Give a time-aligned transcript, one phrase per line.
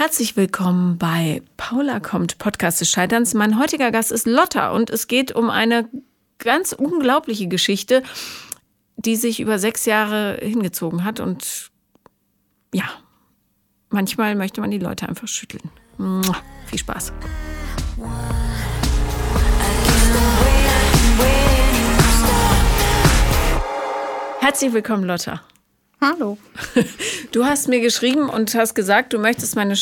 [0.00, 3.34] Herzlich willkommen bei Paula kommt, Podcast des Scheiterns.
[3.34, 5.88] Mein heutiger Gast ist Lotta und es geht um eine
[6.38, 8.04] ganz unglaubliche Geschichte,
[8.94, 11.18] die sich über sechs Jahre hingezogen hat.
[11.18, 11.72] Und
[12.72, 12.84] ja,
[13.90, 15.68] manchmal möchte man die Leute einfach schütteln.
[15.96, 16.36] Mua,
[16.66, 17.12] viel Spaß.
[24.38, 25.42] Herzlich willkommen, Lotta.
[26.00, 26.38] Hallo.
[27.32, 29.74] Du hast mir geschrieben und hast gesagt, du möchtest meine,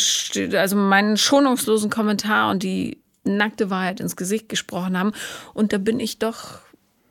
[0.58, 5.12] also meinen schonungslosen Kommentar und die nackte Wahrheit ins Gesicht gesprochen haben.
[5.54, 6.58] Und da bin ich doch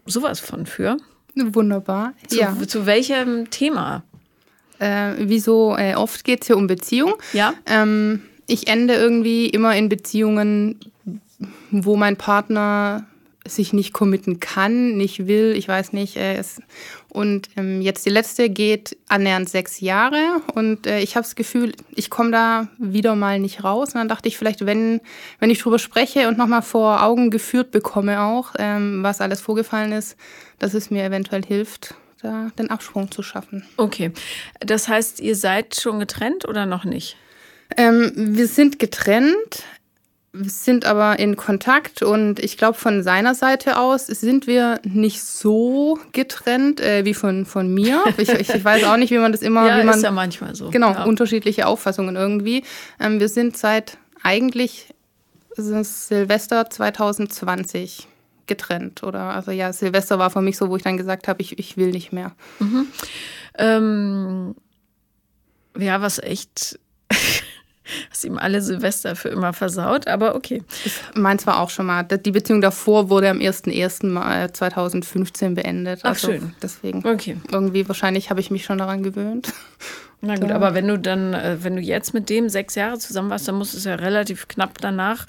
[0.05, 0.97] sowas von für.
[1.35, 2.13] Wunderbar.
[2.27, 2.55] Zu, ja.
[2.67, 4.03] zu welchem Thema?
[4.79, 7.13] Äh, wieso äh, oft geht es hier um Beziehung?
[7.33, 7.53] Ja.
[7.65, 10.79] Ähm, ich ende irgendwie immer in Beziehungen,
[11.71, 13.05] wo mein Partner
[13.47, 16.17] sich nicht committen kann, nicht will, ich weiß nicht.
[16.17, 16.61] Äh, es,
[17.15, 21.71] und ähm, jetzt die letzte geht annähernd sechs Jahre und äh, ich habe das Gefühl,
[21.95, 23.93] ich komme da wieder mal nicht raus.
[23.93, 24.99] Und dann dachte ich vielleicht, wenn,
[25.39, 29.93] wenn ich drüber spreche und nochmal vor Augen geführt bekomme auch, ähm, was alles vorgefallen
[29.93, 30.17] ist,
[30.59, 33.65] dass es mir eventuell hilft, da den Absprung zu schaffen.
[33.77, 34.11] Okay,
[34.59, 37.15] das heißt, ihr seid schon getrennt oder noch nicht?
[37.77, 39.63] Ähm, wir sind getrennt
[40.43, 45.99] sind aber in Kontakt und ich glaube, von seiner Seite aus sind wir nicht so
[46.11, 48.03] getrennt äh, wie von, von mir.
[48.17, 49.67] Ich, ich, weiß auch nicht, wie man das immer.
[49.67, 50.69] ja, wie man, ist ja manchmal so.
[50.69, 51.03] Genau, ja.
[51.03, 52.63] unterschiedliche Auffassungen irgendwie.
[52.99, 54.93] Ähm, wir sind seit eigentlich
[55.57, 58.07] Silvester 2020
[58.47, 59.03] getrennt.
[59.03, 61.77] Oder also ja, Silvester war für mich so, wo ich dann gesagt habe, ich, ich
[61.77, 62.31] will nicht mehr.
[62.59, 62.87] Mhm.
[63.57, 64.55] Ähm,
[65.77, 66.79] ja, was echt
[68.09, 70.63] Hast ihm alle Silvester für immer versaut, aber okay.
[71.13, 72.03] Meins war auch schon mal.
[72.03, 76.01] Die Beziehung davor wurde am 01.01.2015 beendet.
[76.03, 76.55] Ach, also schön.
[76.61, 77.05] Deswegen.
[77.05, 77.37] Okay.
[77.51, 79.53] Irgendwie, wahrscheinlich habe ich mich schon daran gewöhnt.
[80.21, 80.55] Na gut, ja.
[80.55, 83.55] aber wenn du dann, äh, wenn du jetzt mit dem sechs Jahre zusammen warst, dann
[83.55, 85.25] muss es ja relativ knapp danach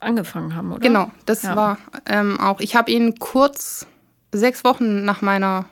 [0.00, 0.80] angefangen haben, oder?
[0.80, 1.56] Genau, das ja.
[1.56, 2.60] war ähm, auch.
[2.60, 3.86] Ich habe ihn kurz
[4.32, 5.66] sechs Wochen nach meiner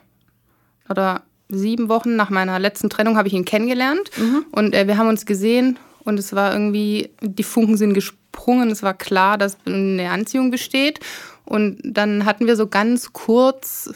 [0.89, 4.45] oder sieben Wochen nach meiner letzten Trennung habe ich ihn kennengelernt mhm.
[4.51, 8.83] und äh, wir haben uns gesehen und es war irgendwie, die Funken sind gesprungen, es
[8.83, 10.99] war klar, dass eine Anziehung besteht
[11.45, 13.91] und dann hatten wir so ganz kurz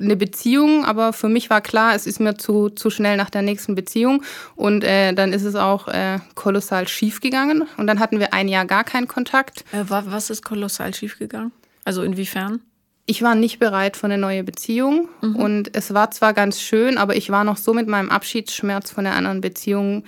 [0.00, 3.42] eine Beziehung, aber für mich war klar, es ist mir zu, zu schnell nach der
[3.42, 4.22] nächsten Beziehung
[4.56, 8.48] und äh, dann ist es auch äh, kolossal schief gegangen und dann hatten wir ein
[8.48, 9.64] Jahr gar keinen Kontakt.
[9.72, 11.52] Äh, was ist kolossal schief gegangen?
[11.84, 12.60] Also inwiefern?
[13.10, 15.34] Ich war nicht bereit für eine neue Beziehung mhm.
[15.34, 19.02] und es war zwar ganz schön, aber ich war noch so mit meinem Abschiedsschmerz von
[19.02, 20.04] der anderen Beziehung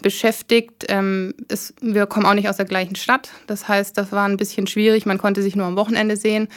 [0.00, 0.86] beschäftigt.
[0.88, 4.38] Ähm, es, wir kommen auch nicht aus der gleichen Stadt, das heißt, das war ein
[4.38, 5.04] bisschen schwierig.
[5.04, 6.48] Man konnte sich nur am Wochenende sehen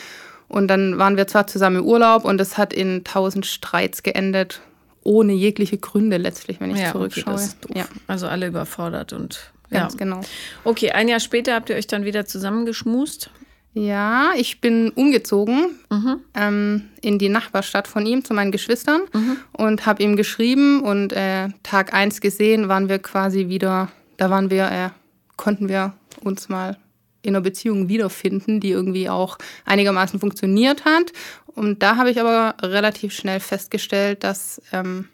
[0.48, 4.62] und dann waren wir zwar zusammen im Urlaub und es hat in tausend Streits geendet,
[5.04, 7.34] ohne jegliche Gründe letztlich, wenn ich ja, zurückschaue.
[7.34, 7.86] Okay, ja.
[8.08, 9.98] Also alle überfordert und Ganz ja.
[9.98, 10.22] genau.
[10.64, 13.30] Okay, ein Jahr später habt ihr euch dann wieder zusammengeschmust.
[13.74, 16.22] Ja, ich bin umgezogen mhm.
[16.34, 19.38] ähm, in die Nachbarstadt von ihm zu meinen Geschwistern mhm.
[19.54, 24.50] und habe ihm geschrieben und äh, Tag eins gesehen waren wir quasi wieder, da waren
[24.50, 24.90] wir, äh,
[25.38, 26.78] konnten wir uns mal
[27.22, 31.12] in einer Beziehung wiederfinden, die irgendwie auch einigermaßen funktioniert hat.
[31.46, 35.10] Und da habe ich aber relativ schnell festgestellt, dass ähm,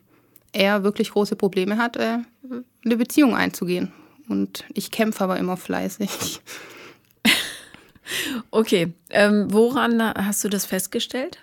[0.54, 2.20] er wirklich große Probleme hat, äh,
[2.86, 3.92] eine Beziehung einzugehen.
[4.30, 6.42] Und ich kämpfe aber immer fleißig.
[8.52, 11.40] Okay, ähm, woran hast du das festgestellt?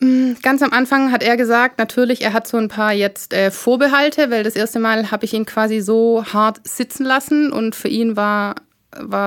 [0.00, 3.50] Mm, ganz am Anfang hat er gesagt, natürlich, er hat so ein paar jetzt äh,
[3.50, 7.88] Vorbehalte, weil das erste Mal habe ich ihn quasi so hart sitzen lassen und für
[7.88, 8.56] ihn war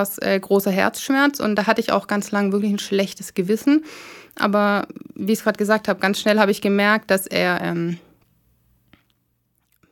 [0.01, 3.85] es äh, großer Herzschmerz und da hatte ich auch ganz lang wirklich ein schlechtes Gewissen.
[4.35, 7.97] Aber wie ich es gerade gesagt habe, ganz schnell habe ich gemerkt, dass er, ähm,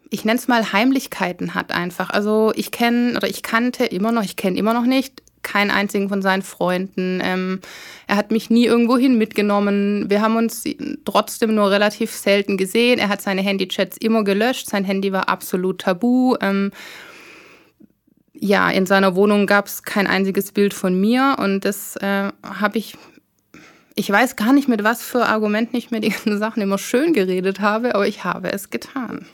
[0.09, 2.11] ich nenne es mal Heimlichkeiten hat einfach.
[2.11, 6.09] Also ich kenne oder ich kannte immer noch, ich kenne immer noch nicht keinen einzigen
[6.09, 7.21] von seinen Freunden.
[7.23, 7.61] Ähm,
[8.07, 10.09] er hat mich nie irgendwohin mitgenommen.
[10.09, 10.65] Wir haben uns
[11.05, 12.99] trotzdem nur relativ selten gesehen.
[12.99, 14.67] Er hat seine Handychats immer gelöscht.
[14.67, 16.35] Sein Handy war absolut tabu.
[16.41, 16.71] Ähm,
[18.33, 22.77] ja, in seiner Wohnung gab es kein einziges Bild von mir und das äh, habe
[22.77, 22.97] ich
[23.95, 27.13] ich weiß gar nicht, mit was für Argumenten ich mir die ganzen Sachen immer schön
[27.13, 29.25] geredet habe, aber ich habe es getan.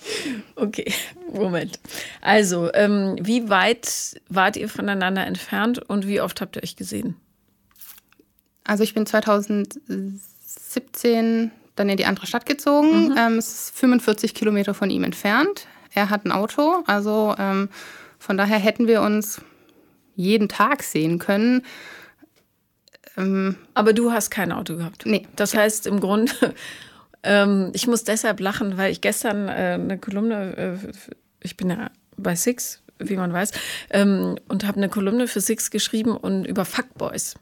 [0.55, 0.93] Okay,
[1.33, 1.79] Moment.
[2.21, 7.15] Also, ähm, wie weit wart ihr voneinander entfernt und wie oft habt ihr euch gesehen?
[8.63, 13.09] Also, ich bin 2017 dann in die andere Stadt gezogen.
[13.09, 13.17] Mhm.
[13.17, 15.65] Ähm, es ist 45 Kilometer von ihm entfernt.
[15.93, 17.67] Er hat ein Auto, also ähm,
[18.19, 19.41] von daher hätten wir uns
[20.15, 21.63] jeden Tag sehen können.
[23.17, 25.05] Ähm, Aber du hast kein Auto gehabt.
[25.05, 25.27] Nee.
[25.35, 26.31] Das heißt im Grunde,
[27.23, 30.91] ähm, ich muss deshalb lachen, weil ich gestern äh, eine Kolumne, äh,
[31.41, 33.51] ich bin ja bei Six, wie man weiß,
[33.89, 37.35] ähm, und habe eine Kolumne für Six geschrieben und über Fuckboys.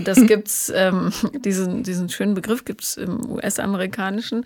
[0.00, 1.12] Das gibt's, ähm,
[1.44, 4.44] diesen, diesen schönen Begriff gibt's im US-amerikanischen,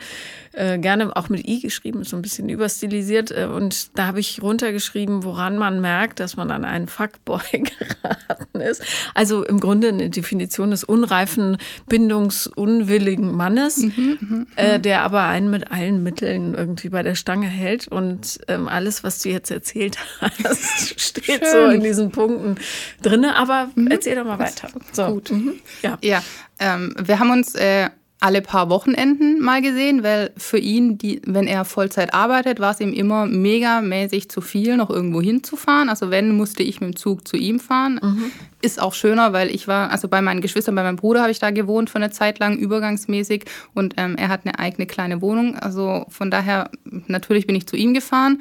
[0.52, 3.30] äh, gerne auch mit I geschrieben, so ein bisschen überstilisiert.
[3.30, 8.60] Äh, und da habe ich runtergeschrieben, woran man merkt, dass man an einen Fuckboy geraten
[8.60, 8.82] ist.
[9.14, 11.58] Also im Grunde eine Definition des unreifen,
[11.88, 17.46] bindungsunwilligen Mannes, mhm, mhm, äh, der aber einen mit allen Mitteln irgendwie bei der Stange
[17.46, 17.88] hält.
[17.88, 21.52] Und ähm, alles, was du jetzt erzählt hast, steht Schön.
[21.52, 22.56] so in diesen Punkten
[23.02, 23.36] drinne.
[23.36, 23.88] Aber mhm.
[23.88, 24.68] erzähl doch mal weiter.
[24.92, 25.06] So.
[25.06, 25.30] Gut.
[25.36, 25.52] Mhm.
[25.82, 26.22] Ja, ja
[26.58, 31.46] ähm, wir haben uns äh, alle paar Wochenenden mal gesehen, weil für ihn, die, wenn
[31.46, 35.90] er Vollzeit arbeitet, war es ihm immer megamäßig zu viel, noch irgendwo hinzufahren.
[35.90, 38.00] Also wenn, musste ich mit dem Zug zu ihm fahren.
[38.02, 38.32] Mhm.
[38.62, 41.40] Ist auch schöner, weil ich war, also bei meinen Geschwistern, bei meinem Bruder habe ich
[41.40, 43.44] da gewohnt für eine Zeit lang, übergangsmäßig.
[43.74, 45.54] Und ähm, er hat eine eigene kleine Wohnung.
[45.56, 46.70] Also von daher,
[47.06, 48.40] natürlich bin ich zu ihm gefahren.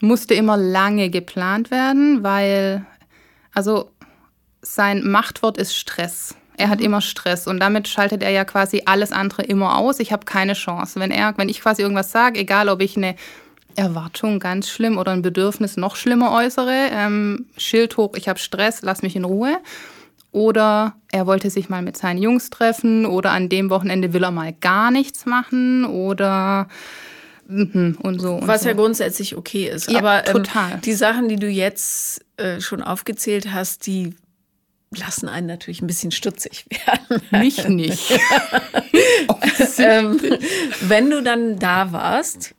[0.00, 2.84] Musste immer lange geplant werden, weil,
[3.54, 3.90] also
[4.64, 6.34] sein Machtwort ist Stress.
[6.56, 6.86] Er hat mhm.
[6.86, 10.00] immer Stress und damit schaltet er ja quasi alles andere immer aus.
[10.00, 11.00] Ich habe keine Chance.
[11.00, 13.16] Wenn er, wenn ich quasi irgendwas sage, egal ob ich eine
[13.76, 18.82] Erwartung ganz schlimm oder ein Bedürfnis noch schlimmer äußere, ähm, Schild hoch, ich habe Stress,
[18.82, 19.58] lass mich in Ruhe.
[20.30, 24.32] Oder er wollte sich mal mit seinen Jungs treffen oder an dem Wochenende will er
[24.32, 26.66] mal gar nichts machen oder
[27.46, 28.34] mhm, und so.
[28.34, 28.68] Und Was so.
[28.68, 29.90] ja grundsätzlich okay ist.
[29.90, 30.80] Ja, Aber ähm, total.
[30.84, 34.16] die Sachen, die du jetzt äh, schon aufgezählt hast, die
[34.94, 37.22] lassen einen natürlich ein bisschen stutzig werden.
[37.30, 38.12] Mich nicht.
[39.78, 40.20] ähm,
[40.82, 42.54] wenn du dann da warst,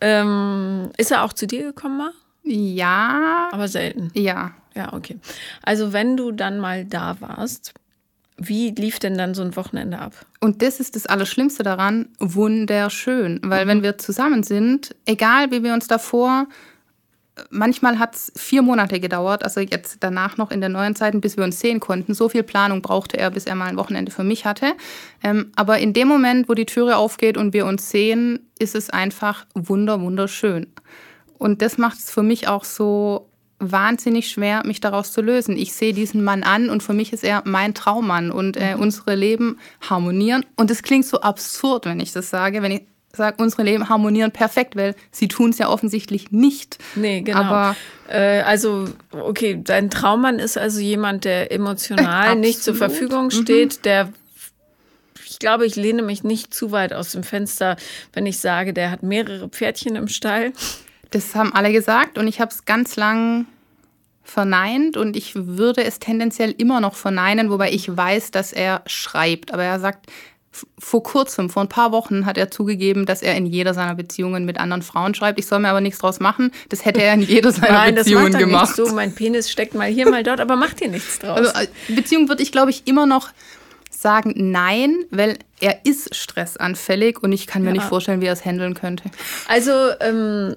[0.00, 2.12] ähm, ist er auch zu dir gekommen mal?
[2.44, 3.48] Ja.
[3.52, 4.10] Aber selten.
[4.14, 4.52] Ja.
[4.74, 5.18] Ja, okay.
[5.62, 7.74] Also wenn du dann mal da warst,
[8.36, 10.12] wie lief denn dann so ein Wochenende ab?
[10.40, 13.40] Und das ist das Allerschlimmste daran, wunderschön.
[13.42, 13.68] Weil mhm.
[13.68, 16.46] wenn wir zusammen sind, egal wie wir uns davor
[17.50, 21.36] manchmal hat es vier Monate gedauert, also jetzt danach noch in der neuen Zeit, bis
[21.36, 22.14] wir uns sehen konnten.
[22.14, 24.74] So viel Planung brauchte er, bis er mal ein Wochenende für mich hatte.
[25.22, 28.90] Ähm, aber in dem Moment, wo die Türe aufgeht und wir uns sehen, ist es
[28.90, 30.66] einfach wunder, wunderschön.
[31.38, 33.28] Und das macht es für mich auch so
[33.60, 35.56] wahnsinnig schwer, mich daraus zu lösen.
[35.56, 38.82] Ich sehe diesen Mann an und für mich ist er mein Traummann und äh, mhm.
[38.82, 40.44] unsere Leben harmonieren.
[40.56, 42.82] Und es klingt so absurd, wenn ich das sage, wenn ich
[43.18, 46.78] sage, unsere Leben harmonieren perfekt, weil sie tun es ja offensichtlich nicht.
[46.94, 47.40] Nee, genau.
[47.40, 47.76] Aber
[48.08, 53.30] äh, also, okay, dein Traummann ist also jemand, der emotional nicht zur Verfügung mhm.
[53.30, 53.82] steht, mhm.
[53.82, 54.12] der
[55.30, 57.76] ich glaube, ich lehne mich nicht zu weit aus dem Fenster,
[58.12, 60.52] wenn ich sage, der hat mehrere Pferdchen im Stall.
[61.10, 63.46] Das haben alle gesagt und ich habe es ganz lang
[64.24, 69.54] verneint und ich würde es tendenziell immer noch verneinen, wobei ich weiß, dass er schreibt.
[69.54, 70.10] Aber er sagt,
[70.78, 74.44] vor kurzem, vor ein paar Wochen, hat er zugegeben, dass er in jeder seiner Beziehungen
[74.44, 75.38] mit anderen Frauen schreibt.
[75.38, 76.52] Ich soll mir aber nichts draus machen.
[76.68, 78.78] Das hätte er in jeder seiner Nein, Beziehungen das macht gemacht.
[78.78, 81.38] Nicht so, mein Penis steckt mal hier, mal dort, aber macht hier nichts draus.
[81.38, 83.30] Also, äh, Beziehung würde ich, glaube ich, immer noch
[83.90, 87.74] sagen nein, weil er ist stressanfällig und ich kann mir ja.
[87.74, 89.04] nicht vorstellen, wie er es handeln könnte.
[89.48, 90.56] Also, ähm,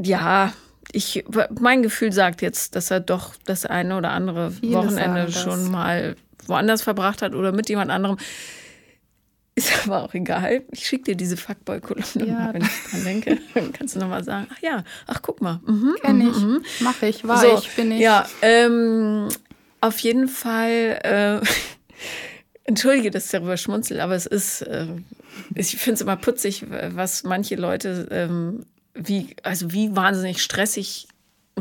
[0.00, 0.52] ja,
[0.92, 1.24] ich,
[1.58, 6.16] mein Gefühl sagt jetzt, dass er doch das eine oder andere Viele Wochenende schon mal
[6.48, 8.16] woanders verbracht hat oder mit jemand anderem.
[9.58, 10.62] Ist aber auch egal.
[10.70, 12.34] Ich schicke dir diese Fuckboy-Kolumne ja.
[12.34, 13.38] mal, wenn ich dran denke.
[13.54, 15.60] Dann kannst du nochmal sagen, ach ja, ach guck mal.
[15.66, 16.64] Mhm, Kenn mhm, ich, mhm.
[16.80, 18.00] mache ich, war so, ich, bin ich.
[18.00, 19.28] Ja, ähm,
[19.80, 21.46] auf jeden Fall, äh,
[22.64, 24.86] entschuldige, dass ich darüber schmunzel, aber es ist, äh,
[25.56, 31.08] ich finde es immer putzig, was manche Leute, ähm, wie, also wie wahnsinnig stressig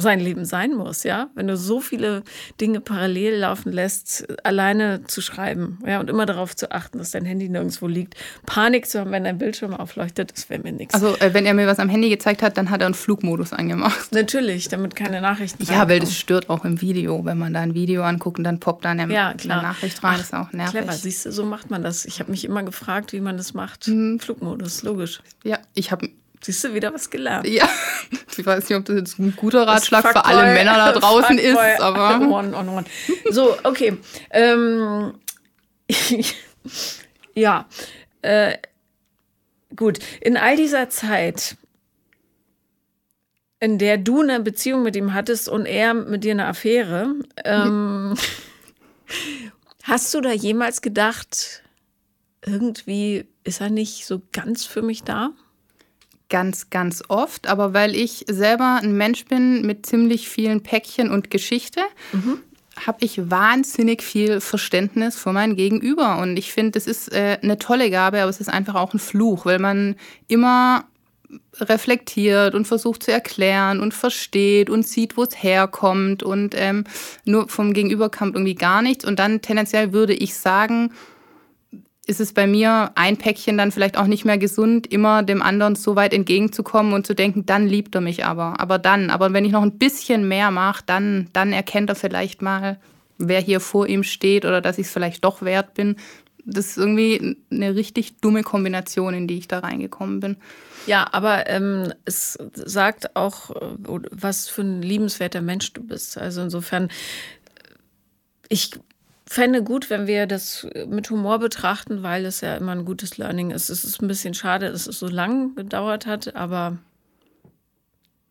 [0.02, 1.30] sein Leben sein muss, ja.
[1.36, 2.24] Wenn du so viele
[2.60, 7.26] Dinge parallel laufen lässt, alleine zu schreiben, ja, und immer darauf zu achten, dass dein
[7.26, 8.16] Handy nirgendwo liegt.
[8.46, 10.94] Panik zu haben, wenn dein Bildschirm aufleuchtet, das wäre mir nichts.
[10.94, 13.54] Also, äh, wenn er mir was am Handy gezeigt hat, dann hat er einen Flugmodus
[13.54, 14.12] angemacht.
[14.12, 17.74] Natürlich, damit keine Nachrichten Ja, weil das stört auch im Video, wenn man da ein
[17.74, 20.80] Video anguckt und dann poppt da eine, ja, eine Nachricht rein, Ach, ist auch nervig.
[20.80, 22.06] Clever, siehst du, so macht man das.
[22.06, 23.88] Ich habe mich immer gefragt, wie man das macht.
[23.88, 24.20] Mhm.
[24.20, 25.22] Flugmodus, logisch.
[25.44, 26.10] Ja, ich habe
[26.42, 27.48] Siehst du wieder was gelernt?
[27.48, 27.70] Ja.
[28.40, 31.58] Ich weiß nicht, ob das jetzt ein guter Ratschlag für alle Männer da draußen ist,
[31.80, 32.22] aber.
[32.22, 32.86] One on one.
[33.32, 33.98] So, okay.
[34.30, 35.16] Ähm,
[37.34, 37.66] ja.
[38.22, 38.60] Äh,
[39.76, 39.98] gut.
[40.22, 41.58] In all dieser Zeit,
[43.60, 48.14] in der du eine Beziehung mit ihm hattest und er mit dir eine Affäre, ähm,
[49.82, 51.64] hast du da jemals gedacht,
[52.46, 55.32] irgendwie ist er nicht so ganz für mich da?
[56.30, 61.32] Ganz, ganz oft, aber weil ich selber ein Mensch bin mit ziemlich vielen Päckchen und
[61.32, 61.82] Geschichte,
[62.12, 62.40] mhm.
[62.86, 66.18] habe ich wahnsinnig viel Verständnis für mein Gegenüber.
[66.20, 69.00] Und ich finde, das ist äh, eine tolle Gabe, aber es ist einfach auch ein
[69.00, 69.96] Fluch, weil man
[70.28, 70.86] immer
[71.60, 76.86] reflektiert und versucht zu erklären und versteht und sieht, wo es herkommt und ähm,
[77.26, 79.06] nur vom Gegenüber kommt irgendwie gar nichts.
[79.06, 80.92] Und dann tendenziell würde ich sagen,
[82.08, 85.76] ist es bei mir ein Päckchen dann vielleicht auch nicht mehr gesund, immer dem anderen
[85.76, 88.60] so weit entgegenzukommen und zu denken, dann liebt er mich aber.
[88.62, 92.42] Aber dann, aber wenn ich noch ein bisschen mehr mache, dann, dann erkennt er vielleicht
[92.42, 92.80] mal,
[93.18, 95.98] wer hier vor ihm steht oder dass ich es vielleicht doch wert bin.
[96.46, 100.38] Das ist irgendwie eine richtig dumme Kombination, in die ich da reingekommen bin.
[100.86, 106.18] Ja, aber ähm, es sagt auch, äh, was für ein liebenswerter Mensch du bist.
[106.18, 106.88] Also insofern,
[108.48, 108.72] ich
[109.28, 113.52] fände gut, wenn wir das mit Humor betrachten, weil es ja immer ein gutes Learning
[113.52, 113.70] ist.
[113.70, 116.78] Es ist ein bisschen schade, dass es so lang gedauert hat, aber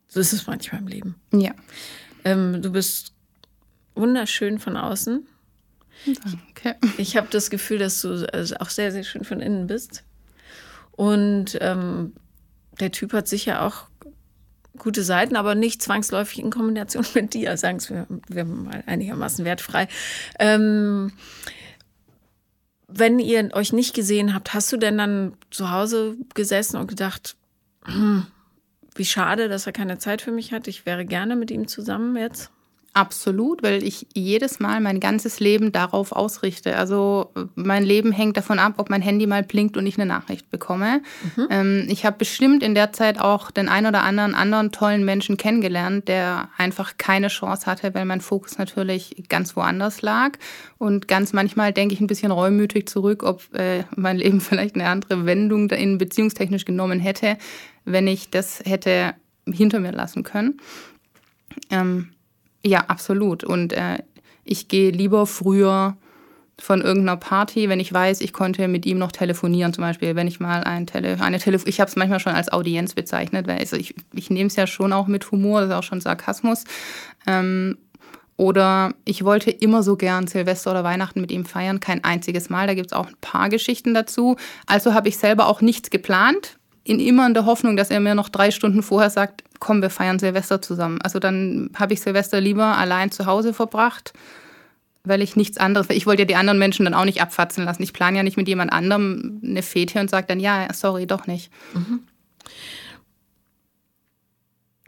[0.08, 1.14] so ist es manchmal im Leben.
[1.32, 1.52] Ja.
[2.24, 3.12] Ähm, du bist
[3.94, 5.26] wunderschön von außen.
[6.06, 6.76] Danke.
[6.98, 10.02] Ich habe das Gefühl, dass du also auch sehr, sehr schön von innen bist.
[10.92, 12.14] Und ähm,
[12.80, 13.88] der Typ hat sicher auch
[14.78, 19.88] gute Seiten, aber nicht zwangsläufig in Kombination mit dir, sagen wir, wir mal einigermaßen wertfrei.
[20.38, 21.12] Ähm,
[22.88, 27.36] wenn ihr euch nicht gesehen habt, hast du denn dann zu Hause gesessen und gedacht,
[27.84, 28.26] hm,
[28.94, 30.68] wie schade, dass er keine Zeit für mich hat.
[30.68, 32.50] Ich wäre gerne mit ihm zusammen jetzt.
[32.96, 36.78] Absolut, weil ich jedes Mal mein ganzes Leben darauf ausrichte.
[36.78, 40.50] Also mein Leben hängt davon ab, ob mein Handy mal blinkt und ich eine Nachricht
[40.50, 41.02] bekomme.
[41.36, 41.46] Mhm.
[41.50, 45.36] Ähm, ich habe bestimmt in der Zeit auch den ein oder anderen anderen tollen Menschen
[45.36, 50.38] kennengelernt, der einfach keine Chance hatte, weil mein Fokus natürlich ganz woanders lag.
[50.78, 54.88] Und ganz manchmal denke ich ein bisschen reumütig zurück, ob äh, mein Leben vielleicht eine
[54.88, 57.36] andere Wendung in beziehungstechnisch genommen hätte,
[57.84, 59.12] wenn ich das hätte
[59.46, 60.62] hinter mir lassen können.
[61.70, 62.08] Ähm,
[62.66, 63.44] ja, absolut.
[63.44, 63.98] Und äh,
[64.44, 65.96] ich gehe lieber früher
[66.58, 70.26] von irgendeiner Party, wenn ich weiß, ich konnte mit ihm noch telefonieren, zum Beispiel, wenn
[70.26, 73.58] ich mal ein Tele eine Telefon, ich habe es manchmal schon als Audienz bezeichnet, weil
[73.58, 76.64] also ich, ich nehme es ja schon auch mit Humor, das ist auch schon Sarkasmus.
[77.26, 77.76] Ähm,
[78.38, 82.66] oder ich wollte immer so gern Silvester oder Weihnachten mit ihm feiern, kein einziges Mal.
[82.66, 84.36] Da gibt es auch ein paar Geschichten dazu.
[84.66, 88.14] Also habe ich selber auch nichts geplant in immer in der Hoffnung, dass er mir
[88.14, 91.00] noch drei Stunden vorher sagt, komm, wir feiern Silvester zusammen.
[91.02, 94.12] Also dann habe ich Silvester lieber allein zu Hause verbracht,
[95.02, 97.82] weil ich nichts anderes, ich wollte ja die anderen Menschen dann auch nicht abfatzen lassen.
[97.82, 101.26] Ich plane ja nicht mit jemand anderem eine Fete und sage dann, ja, sorry, doch
[101.26, 101.50] nicht.
[101.74, 102.00] Mhm.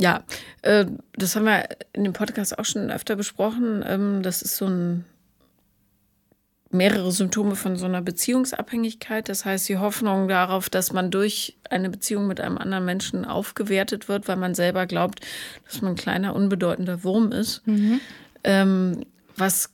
[0.01, 0.23] Ja,
[0.63, 3.85] äh, das haben wir in dem Podcast auch schon öfter besprochen.
[3.85, 5.05] Ähm, das ist so ein
[6.71, 9.29] mehrere Symptome von so einer Beziehungsabhängigkeit.
[9.29, 14.09] Das heißt, die Hoffnung darauf, dass man durch eine Beziehung mit einem anderen Menschen aufgewertet
[14.09, 15.21] wird, weil man selber glaubt,
[15.65, 17.67] dass man ein kleiner, unbedeutender Wurm ist.
[17.67, 18.01] Mhm.
[18.45, 19.07] Ähm,
[19.37, 19.71] was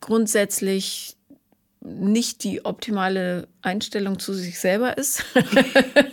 [0.00, 1.16] grundsätzlich
[1.80, 5.24] nicht die optimale Einstellung zu sich selber ist.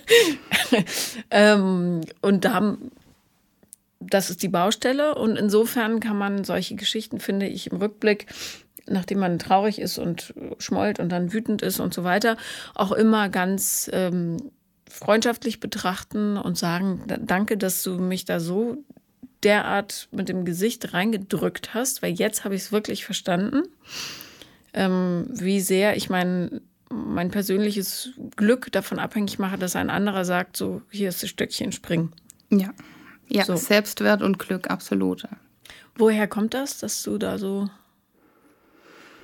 [1.32, 2.78] ähm, und da
[4.00, 5.16] das ist die Baustelle.
[5.16, 8.28] Und insofern kann man solche Geschichten, finde ich, im Rückblick
[8.88, 12.38] nachdem man traurig ist und schmollt und dann wütend ist und so weiter,
[12.74, 14.38] auch immer ganz ähm,
[14.90, 18.84] freundschaftlich betrachten und sagen, danke, dass du mich da so
[19.44, 23.64] derart mit dem Gesicht reingedrückt hast, weil jetzt habe ich es wirklich verstanden,
[24.74, 30.58] ähm, wie sehr ich mein, mein persönliches Glück davon abhängig mache, dass ein anderer sagt,
[30.58, 32.12] so, hier ist das Stöckchen, spring.
[32.50, 32.74] Ja,
[33.28, 33.56] ja so.
[33.56, 35.28] Selbstwert und Glück, absolut.
[35.96, 37.70] Woher kommt das, dass du da so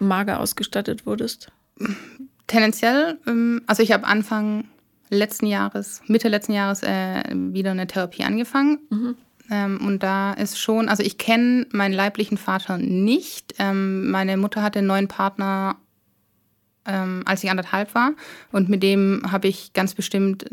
[0.01, 1.51] mager ausgestattet wurdest?
[2.47, 4.65] Tendenziell, ähm, also ich habe Anfang
[5.09, 8.79] letzten Jahres, Mitte letzten Jahres äh, wieder eine Therapie angefangen.
[8.89, 9.15] Mhm.
[9.49, 13.55] Ähm, und da ist schon, also ich kenne meinen leiblichen Vater nicht.
[13.59, 15.77] Ähm, meine Mutter hatte einen neuen Partner,
[16.83, 18.13] als ich anderthalb war.
[18.51, 20.49] Und mit dem habe ich ganz bestimmt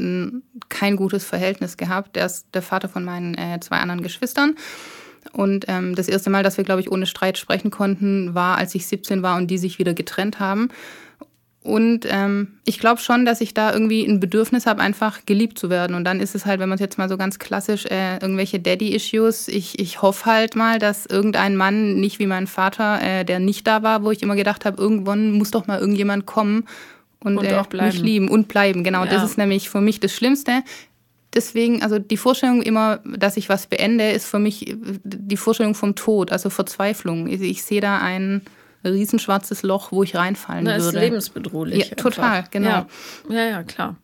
[0.68, 2.16] kein gutes Verhältnis gehabt.
[2.16, 4.54] Der ist der Vater von meinen äh, zwei anderen Geschwistern.
[5.32, 8.74] Und ähm, das erste Mal, dass wir, glaube ich, ohne Streit sprechen konnten, war, als
[8.74, 10.70] ich 17 war und die sich wieder getrennt haben.
[11.68, 15.68] Und ähm, ich glaube schon, dass ich da irgendwie ein Bedürfnis habe, einfach geliebt zu
[15.68, 15.94] werden.
[15.96, 18.58] Und dann ist es halt, wenn man es jetzt mal so ganz klassisch, äh, irgendwelche
[18.58, 19.48] Daddy-Issues.
[19.48, 23.66] Ich, ich hoffe halt mal, dass irgendein Mann, nicht wie mein Vater, äh, der nicht
[23.66, 26.64] da war, wo ich immer gedacht habe, irgendwann muss doch mal irgendjemand kommen
[27.20, 28.84] und, und äh, mich lieben und bleiben.
[28.84, 29.10] Genau, ja.
[29.10, 30.62] das ist nämlich für mich das Schlimmste
[31.34, 35.94] deswegen, also die Vorstellung immer, dass ich was beende, ist für mich die Vorstellung vom
[35.94, 37.28] Tod, also Verzweiflung.
[37.28, 38.42] Ich, ich sehe da ein
[38.84, 40.84] riesenschwarzes Loch, wo ich reinfallen das würde.
[40.84, 41.88] Das ist lebensbedrohlich.
[41.90, 42.68] Ja, total, genau.
[42.68, 42.86] Ja.
[43.28, 43.96] ja, ja, klar.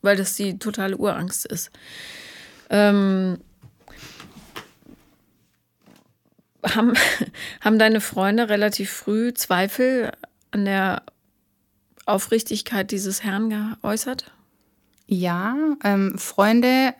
[0.00, 1.70] Weil das die totale Urangst ist.
[2.70, 3.38] Ähm,
[6.64, 6.94] haben,
[7.60, 10.12] haben deine Freunde relativ früh Zweifel
[10.50, 11.02] an der
[12.06, 14.32] Aufrichtigkeit dieses Herrn geäußert?
[15.06, 16.94] Ja, ähm, Freunde,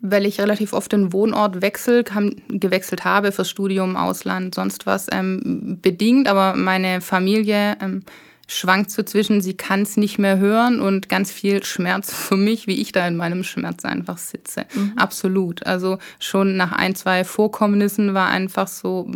[0.00, 5.06] weil ich relativ oft den Wohnort wechsel, kam, gewechselt habe fürs Studium, Ausland, sonst was,
[5.12, 6.28] ähm, bedingt.
[6.28, 8.02] Aber meine Familie ähm,
[8.46, 12.66] schwankt so zwischen, sie kann es nicht mehr hören und ganz viel Schmerz für mich,
[12.66, 14.66] wie ich da in meinem Schmerz einfach sitze.
[14.74, 14.92] Mhm.
[14.96, 15.66] Absolut.
[15.66, 19.10] Also schon nach ein, zwei Vorkommnissen war einfach so,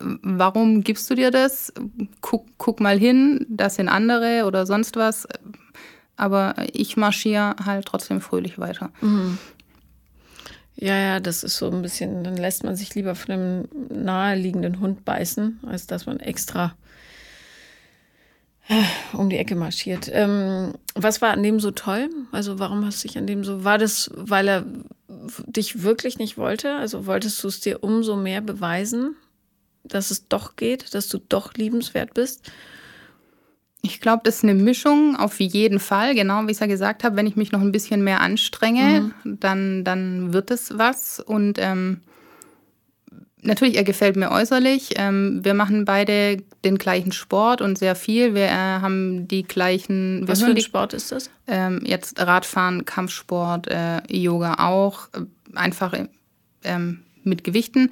[0.00, 1.72] warum gibst du dir das?
[2.20, 5.26] Guck, guck mal hin, das sind andere oder sonst was.
[6.16, 8.90] Aber ich marschiere halt trotzdem fröhlich weiter.
[9.00, 9.38] Mhm.
[10.76, 14.80] Ja, ja, das ist so ein bisschen, dann lässt man sich lieber von einem naheliegenden
[14.80, 16.74] Hund beißen, als dass man extra
[18.68, 18.82] äh,
[19.16, 20.08] um die Ecke marschiert.
[20.12, 22.08] Ähm, was war an dem so toll?
[22.32, 24.64] Also warum hast du dich an dem so, war das, weil er
[25.46, 26.74] dich wirklich nicht wollte?
[26.76, 29.16] Also wolltest du es dir umso mehr beweisen,
[29.84, 32.50] dass es doch geht, dass du doch liebenswert bist?
[33.84, 36.14] Ich glaube, das ist eine Mischung auf jeden Fall.
[36.14, 39.12] Genau, wie ich es ja gesagt habe, wenn ich mich noch ein bisschen mehr anstrenge,
[39.24, 39.40] mhm.
[39.40, 41.18] dann, dann wird es was.
[41.18, 42.00] Und ähm,
[43.40, 44.90] natürlich, er gefällt mir äußerlich.
[44.96, 48.34] Ähm, wir machen beide den gleichen Sport und sehr viel.
[48.34, 50.22] Wir äh, haben die gleichen.
[50.26, 51.30] Was für ein die, Sport ist das?
[51.48, 55.08] Ähm, jetzt Radfahren, Kampfsport, äh, Yoga auch.
[55.54, 55.94] Einfach
[56.62, 57.90] ähm, mit Gewichten.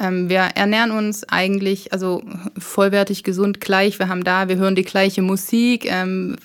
[0.00, 2.22] Ähm, wir ernähren uns eigentlich also
[2.56, 3.98] vollwertig gesund gleich.
[3.98, 5.84] Wir haben da, wir hören die gleiche Musik.
[5.86, 6.36] Ähm,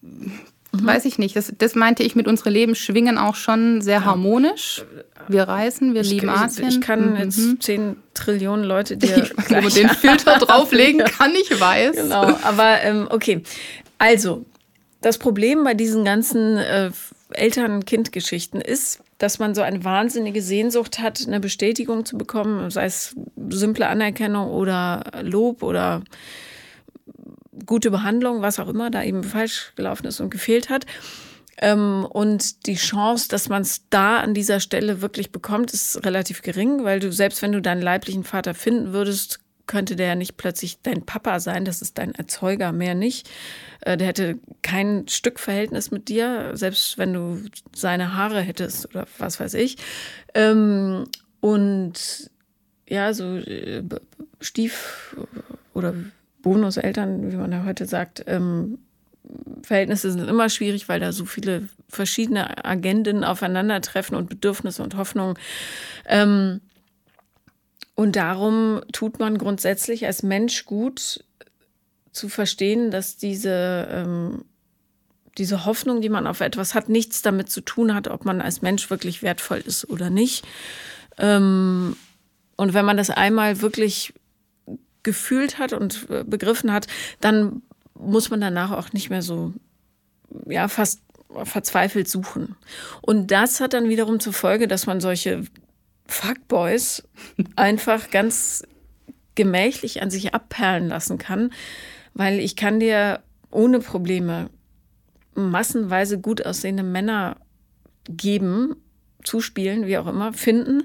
[0.00, 0.32] mhm.
[0.72, 1.36] Weiß ich nicht.
[1.36, 4.84] Das, das meinte ich mit unserem Leben schwingen auch schon sehr harmonisch.
[5.28, 6.68] Wir reisen, wir ich, lieben Asien.
[6.68, 7.16] Ich kann mhm.
[7.16, 11.96] jetzt zehn Trillionen Leute dir ich, den Filter drauflegen kann, ich weiß.
[11.96, 13.42] Genau, aber ähm, okay.
[13.98, 14.44] Also,
[15.00, 16.90] das Problem bei diesen ganzen äh,
[17.30, 23.16] Eltern-Kind-Geschichten ist, dass man so eine wahnsinnige Sehnsucht hat, eine Bestätigung zu bekommen, sei es
[23.48, 26.02] simple Anerkennung oder Lob oder
[27.64, 30.84] gute Behandlung, was auch immer da eben falsch gelaufen ist und gefehlt hat.
[31.58, 36.42] Ähm, und die Chance, dass man es da an dieser Stelle wirklich bekommt, ist relativ
[36.42, 40.80] gering, weil du selbst wenn du deinen leiblichen Vater finden würdest, könnte der nicht plötzlich
[40.82, 43.28] dein Papa sein, das ist dein Erzeuger, mehr nicht.
[43.80, 47.40] Äh, der hätte kein Stück Verhältnis mit dir, selbst wenn du
[47.74, 49.76] seine Haare hättest oder was weiß ich.
[50.34, 51.04] Ähm,
[51.40, 52.30] und
[52.88, 53.82] ja, so äh,
[54.40, 55.16] Stief-
[55.74, 55.94] oder
[56.42, 58.78] Bonuseltern, wie man ja heute sagt, ähm,
[59.62, 65.36] Verhältnisse sind immer schwierig, weil da so viele verschiedene Agenden aufeinandertreffen und Bedürfnisse und Hoffnungen.
[66.06, 66.60] Ähm,
[67.96, 71.24] und darum tut man grundsätzlich als Mensch gut
[72.12, 74.44] zu verstehen, dass diese, ähm,
[75.38, 78.60] diese Hoffnung, die man auf etwas hat, nichts damit zu tun hat, ob man als
[78.60, 80.46] Mensch wirklich wertvoll ist oder nicht.
[81.16, 81.96] Ähm,
[82.56, 84.12] und wenn man das einmal wirklich
[85.02, 86.88] gefühlt hat und äh, begriffen hat,
[87.22, 87.62] dann
[87.94, 89.54] muss man danach auch nicht mehr so,
[90.44, 91.00] ja, fast
[91.44, 92.56] verzweifelt suchen.
[93.00, 95.44] Und das hat dann wiederum zur Folge, dass man solche
[96.08, 97.02] Fuckboys
[97.56, 98.64] einfach ganz
[99.34, 101.52] gemächlich an sich abperlen lassen kann,
[102.14, 104.50] weil ich kann dir ohne Probleme
[105.34, 107.36] massenweise gut aussehende Männer
[108.08, 108.76] geben,
[109.22, 110.84] zuspielen, wie auch immer, finden,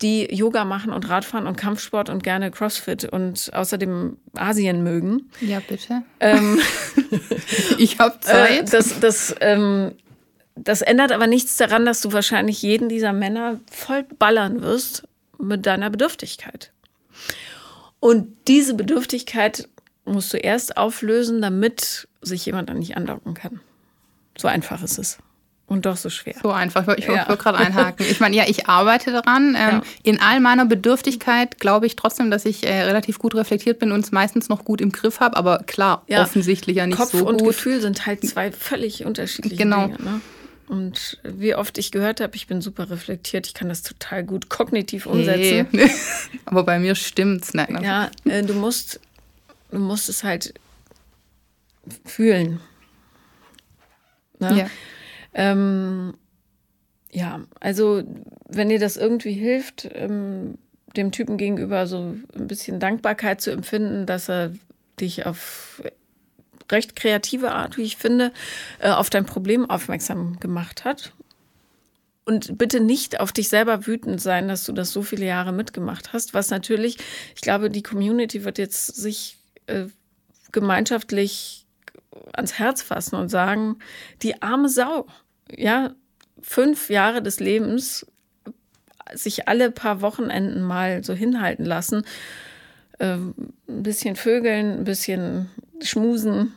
[0.00, 5.30] die Yoga machen und Radfahren und Kampfsport und gerne Crossfit und außerdem Asien mögen.
[5.40, 6.02] Ja, bitte.
[6.18, 6.58] Ähm,
[7.78, 8.68] ich habe Zeit.
[8.68, 9.92] Äh, das, das ähm,
[10.54, 15.04] das ändert aber nichts daran, dass du wahrscheinlich jeden dieser Männer voll ballern wirst
[15.38, 16.72] mit deiner Bedürftigkeit.
[18.00, 19.68] Und diese Bedürftigkeit
[20.04, 23.60] musst du erst auflösen, damit sich jemand dann nicht andocken kann.
[24.36, 25.18] So einfach ist es.
[25.66, 26.34] Und doch so schwer.
[26.42, 26.82] So einfach.
[26.98, 27.34] Ich wollte ja.
[27.34, 28.04] gerade einhaken.
[28.10, 29.56] Ich meine, ja, ich arbeite daran.
[29.56, 29.82] Ähm, ja.
[30.02, 34.04] In all meiner Bedürftigkeit glaube ich trotzdem, dass ich äh, relativ gut reflektiert bin und
[34.04, 35.36] es meistens noch gut im Griff habe.
[35.36, 36.22] Aber klar, ja.
[36.22, 37.26] offensichtlich ja nicht Kopf so gut.
[37.28, 39.86] Kopf und Gefühl sind halt zwei völlig unterschiedliche genau.
[39.86, 40.02] Dinge.
[40.02, 40.20] Ne?
[40.72, 44.48] Und wie oft ich gehört habe, ich bin super reflektiert, ich kann das total gut
[44.48, 45.68] kognitiv umsetzen.
[45.70, 45.90] Nee.
[46.46, 47.52] Aber bei mir stimmt's.
[47.52, 48.98] Nein, ja, äh, du musst,
[49.70, 50.54] du musst es halt
[52.06, 52.58] fühlen.
[54.38, 54.60] Ne?
[54.60, 54.70] Ja.
[55.34, 56.14] Ähm,
[57.10, 58.02] ja, also
[58.48, 60.56] wenn dir das irgendwie hilft, ähm,
[60.96, 64.54] dem Typen gegenüber so ein bisschen Dankbarkeit zu empfinden, dass er
[64.98, 65.82] dich auf
[66.70, 68.32] recht kreative Art, wie ich finde,
[68.78, 71.12] äh, auf dein Problem aufmerksam gemacht hat.
[72.24, 76.12] Und bitte nicht auf dich selber wütend sein, dass du das so viele Jahre mitgemacht
[76.12, 76.98] hast, was natürlich,
[77.34, 79.86] ich glaube, die Community wird jetzt sich äh,
[80.52, 81.66] gemeinschaftlich
[82.32, 83.78] ans Herz fassen und sagen,
[84.22, 85.06] die arme Sau,
[85.50, 85.94] ja,
[86.40, 88.06] fünf Jahre des Lebens
[89.14, 92.04] sich alle paar Wochenenden mal so hinhalten lassen,
[92.98, 93.34] äh, ein
[93.66, 95.50] bisschen vögeln, ein bisschen
[95.88, 96.54] schmusen,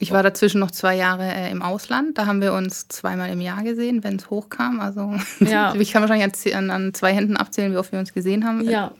[0.00, 2.18] Ich war dazwischen noch zwei Jahre äh, im Ausland.
[2.18, 4.80] Da haben wir uns zweimal im Jahr gesehen, wenn es hochkam.
[4.80, 5.74] Also ja.
[5.74, 8.68] ich kann wahrscheinlich an, an, zwei Händen abzählen, wie oft wir uns gesehen haben.
[8.68, 8.92] Ja,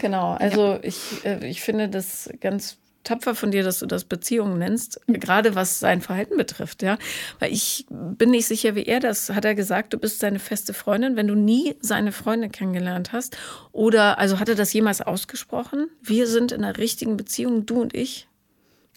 [0.00, 0.34] genau.
[0.34, 0.80] Also ja.
[0.82, 5.54] ich, äh, ich finde das ganz tapfer von dir, dass du das Beziehungen nennst, gerade
[5.54, 6.98] was sein Verhalten betrifft, ja.
[7.38, 10.74] Weil ich bin nicht sicher, wie er das hat er gesagt, du bist seine feste
[10.74, 13.36] Freundin, wenn du nie seine Freundin kennengelernt hast.
[13.72, 15.88] Oder also hat er das jemals ausgesprochen?
[16.02, 18.27] Wir sind in einer richtigen Beziehung, du und ich?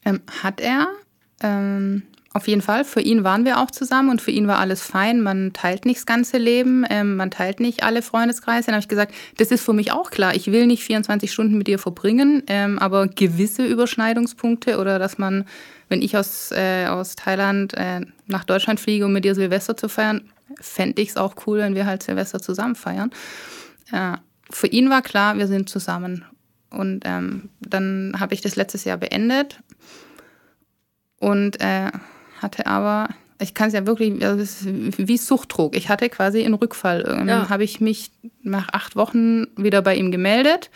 [0.05, 0.87] Ähm, hat er.
[1.41, 2.85] Ähm, auf jeden Fall.
[2.85, 5.21] Für ihn waren wir auch zusammen und für ihn war alles fein.
[5.21, 8.67] Man teilt nicht das ganze Leben, ähm, man teilt nicht alle Freundeskreise.
[8.67, 10.33] Dann habe ich gesagt, das ist für mich auch klar.
[10.33, 15.45] Ich will nicht 24 Stunden mit dir verbringen, ähm, aber gewisse Überschneidungspunkte oder dass man,
[15.89, 19.89] wenn ich aus, äh, aus Thailand äh, nach Deutschland fliege, um mit dir Silvester zu
[19.89, 20.21] feiern,
[20.61, 23.11] fände ich es auch cool, wenn wir halt Silvester zusammen feiern.
[23.91, 24.15] Äh,
[24.49, 26.23] für ihn war klar, wir sind zusammen.
[26.69, 29.59] Und ähm, dann habe ich das letztes Jahr beendet
[31.21, 31.91] und äh,
[32.41, 35.77] hatte aber, ich kann es ja wirklich, also es ist wie Suchtdruck.
[35.77, 37.03] Ich hatte quasi einen Rückfall.
[37.03, 37.49] Dann ja.
[37.49, 40.69] habe ich mich nach acht Wochen wieder bei ihm gemeldet.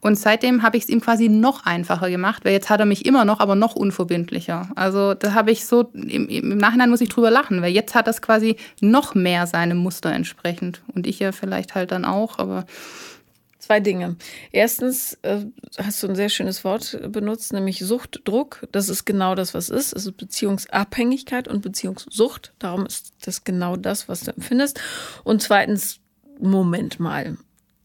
[0.00, 3.04] Und seitdem habe ich es ihm quasi noch einfacher gemacht, weil jetzt hat er mich
[3.04, 4.68] immer noch, aber noch unverbindlicher.
[4.76, 8.06] Also da habe ich so, im, im, Nachhinein muss ich drüber lachen, weil jetzt hat
[8.06, 10.82] das quasi noch mehr seinem Muster entsprechend.
[10.94, 12.64] Und ich ja vielleicht halt dann auch, aber
[13.68, 14.16] Zwei Dinge.
[14.50, 15.44] Erstens äh,
[15.76, 18.66] hast du ein sehr schönes Wort benutzt, nämlich Suchtdruck.
[18.72, 19.92] Das ist genau das, was ist.
[19.92, 22.54] Es ist Beziehungsabhängigkeit und Beziehungssucht.
[22.58, 24.80] Darum ist das genau das, was du empfindest.
[25.22, 26.00] Und zweitens,
[26.40, 27.36] Moment mal.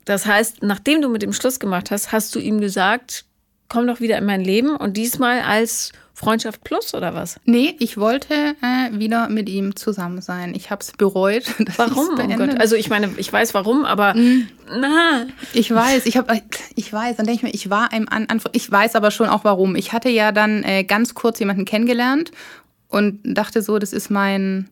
[0.06, 3.26] Das heißt, nachdem du mit dem Schluss gemacht hast, hast du ihm gesagt,
[3.70, 7.40] komm doch wieder in mein Leben und diesmal als Freundschaft Plus oder was?
[7.46, 10.54] Nee, ich wollte äh, wieder mit ihm zusammen sein.
[10.56, 11.44] Ich habe es bereut.
[11.78, 12.10] Warum?
[12.12, 12.60] Oh Gott.
[12.60, 14.48] Also ich meine, ich weiß warum, aber mm.
[14.80, 15.26] na.
[15.54, 16.40] Ich weiß, ich habe,
[16.76, 17.18] ich weiß.
[17.18, 19.76] Dann denke ich mir, ich war im Anfang, ich weiß aber schon auch warum.
[19.76, 22.32] Ich hatte ja dann äh, ganz kurz jemanden kennengelernt
[22.90, 24.70] und dachte so, das ist mein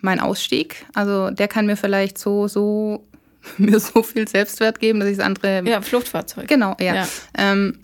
[0.00, 0.86] mein Ausstieg.
[0.94, 3.06] Also der kann mir vielleicht so so
[3.58, 5.62] mir so viel Selbstwert geben, dass ich das andere.
[5.64, 6.48] Ja, Fluchtfahrzeug.
[6.48, 6.94] Genau, ja.
[6.94, 7.08] ja.
[7.36, 7.80] Ähm,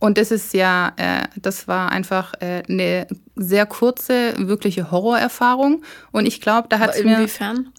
[0.00, 5.82] und das ist ja, äh, das war einfach äh, eine sehr kurze, wirkliche Horrorerfahrung.
[6.12, 7.16] Und ich glaube, da hat es mir.
[7.16, 7.72] Inwiefern?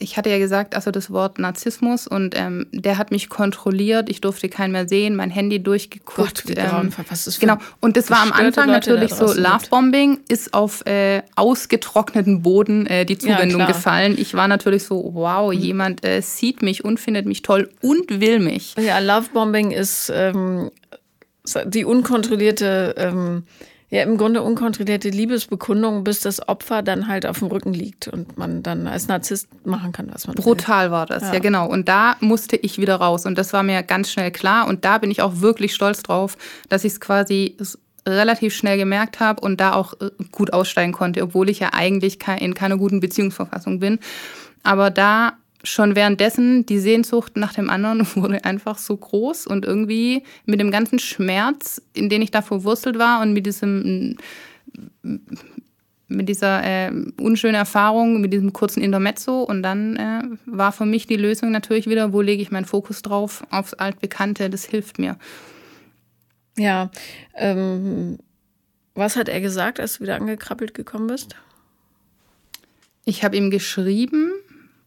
[0.00, 4.08] Ich hatte ja gesagt, also das Wort Narzissmus und ähm, der hat mich kontrolliert.
[4.08, 6.44] Ich durfte keinen mehr sehen, mein Handy durchgeguckt.
[6.46, 7.56] Gott, ähm, was ist genau.
[7.80, 13.04] Und das war am Anfang Leute natürlich so Lovebombing, ist auf äh, ausgetrockneten Boden äh,
[13.04, 14.16] die Zuwendung ja, gefallen.
[14.18, 15.60] Ich war natürlich so, wow, mhm.
[15.60, 18.74] jemand äh, sieht mich und findet mich toll und will mich.
[18.78, 20.70] Ja, Lovebombing ist ähm,
[21.66, 23.44] die unkontrollierte, ähm,
[23.90, 28.36] ja im Grunde unkontrollierte Liebesbekundung, bis das Opfer dann halt auf dem Rücken liegt und
[28.36, 30.92] man dann als Narzisst machen kann, was man Brutal will.
[30.92, 31.34] war das, ja.
[31.34, 31.68] ja genau.
[31.68, 34.98] Und da musste ich wieder raus und das war mir ganz schnell klar und da
[34.98, 36.36] bin ich auch wirklich stolz drauf,
[36.68, 37.56] dass ich es quasi
[38.06, 42.18] relativ schnell gemerkt habe und da auch äh, gut aussteigen konnte, obwohl ich ja eigentlich
[42.40, 43.98] in keiner guten Beziehungsverfassung bin.
[44.62, 45.34] Aber da
[45.68, 50.70] schon währenddessen die Sehnsucht nach dem anderen wurde einfach so groß und irgendwie mit dem
[50.70, 54.16] ganzen Schmerz, in den ich da verwurzelt war und mit diesem
[56.10, 61.06] mit dieser äh, unschönen Erfahrung, mit diesem kurzen Intermezzo und dann äh, war für mich
[61.06, 63.46] die Lösung natürlich wieder, wo lege ich meinen Fokus drauf?
[63.50, 65.18] Aufs Altbekannte, das hilft mir.
[66.56, 66.90] Ja,
[67.34, 68.18] ähm,
[68.94, 71.36] was hat er gesagt, als du wieder angekrabbelt gekommen bist?
[73.04, 74.32] Ich habe ihm geschrieben,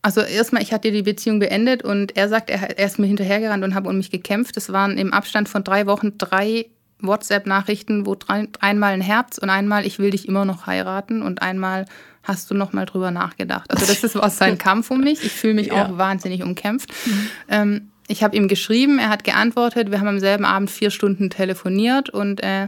[0.01, 3.63] also erstmal, ich hatte die Beziehung beendet und er sagt, er, er ist mir hinterhergerannt
[3.63, 4.57] und habe um mich gekämpft.
[4.57, 6.67] Es waren im Abstand von drei Wochen drei
[6.99, 11.41] WhatsApp-Nachrichten, wo drei, einmal ein Herz und einmal ich will dich immer noch heiraten und
[11.41, 11.85] einmal
[12.23, 13.69] hast du noch mal drüber nachgedacht.
[13.71, 15.23] Also das ist, war sein Kampf um mich.
[15.23, 15.85] Ich fühle mich ja.
[15.85, 16.91] auch wahnsinnig umkämpft.
[17.05, 17.27] Mhm.
[17.49, 19.89] Ähm, ich habe ihm geschrieben, er hat geantwortet.
[19.89, 22.67] Wir haben am selben Abend vier Stunden telefoniert und äh,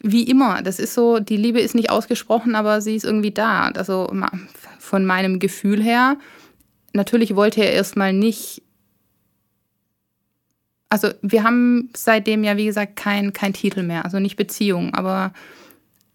[0.00, 3.68] wie immer, das ist so, die Liebe ist nicht ausgesprochen, aber sie ist irgendwie da.
[3.68, 4.10] Also
[4.78, 6.16] von meinem Gefühl her,
[6.92, 8.62] natürlich wollte er erstmal nicht.
[10.88, 15.32] Also wir haben seitdem ja, wie gesagt, kein, kein Titel mehr, also nicht Beziehung, aber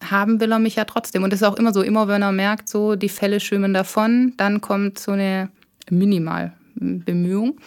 [0.10, 1.24] haben will er mich ja trotzdem.
[1.24, 4.34] Und das ist auch immer so, immer wenn er merkt, so die Fälle schwimmen davon,
[4.38, 5.50] dann kommt so eine
[5.90, 7.58] Minimalbemühung.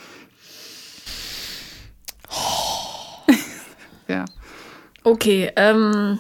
[4.09, 4.25] ja.
[5.07, 6.19] Okay, ähm,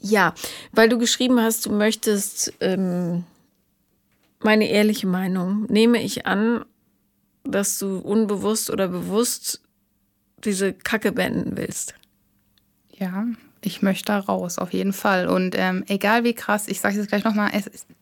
[0.00, 0.32] ja,
[0.70, 3.24] weil du geschrieben hast, du möchtest ähm,
[4.38, 6.64] meine ehrliche Meinung, nehme ich an,
[7.42, 9.60] dass du unbewusst oder bewusst
[10.44, 11.94] diese Kacke beenden willst.
[12.92, 13.26] Ja,
[13.60, 15.26] ich möchte da raus, auf jeden Fall.
[15.26, 17.50] Und ähm, egal wie krass, ich sage es gleich nochmal,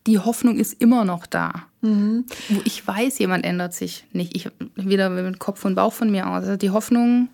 [0.07, 1.67] die Hoffnung ist immer noch da.
[1.81, 2.27] Mhm.
[2.67, 4.37] Ich weiß, jemand ändert sich nicht.
[4.37, 6.45] Ich wieder mit Kopf und Bauch von mir aus.
[6.45, 7.31] Also die Hoffnung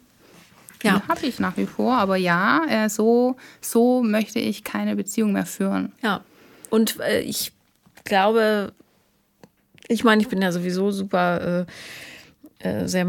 [0.83, 1.03] ja.
[1.09, 5.47] habe ich nach wie vor, aber ja, äh, so, so möchte ich keine Beziehung mehr
[5.47, 5.93] führen.
[6.03, 6.23] Ja,
[6.71, 7.53] und äh, ich
[8.05, 8.73] glaube,
[9.89, 11.67] ich meine, ich bin ja sowieso super
[12.63, 13.07] äh, äh sehr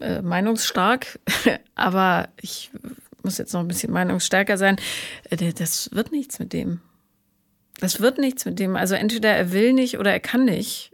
[0.00, 1.18] äh, meinungsstark,
[1.74, 2.70] aber ich
[3.22, 4.76] muss jetzt noch ein bisschen meinungsstärker sein.
[5.30, 6.80] Äh, das wird nichts mit dem.
[7.80, 8.76] Das wird nichts mit dem.
[8.76, 10.92] Also entweder er will nicht oder er kann nicht.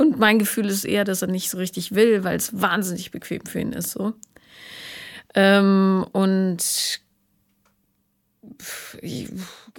[0.00, 3.44] Und mein Gefühl ist eher, dass er nicht so richtig will, weil es wahnsinnig bequem
[3.44, 3.90] für ihn ist.
[3.90, 4.14] So.
[5.34, 7.02] Ähm, und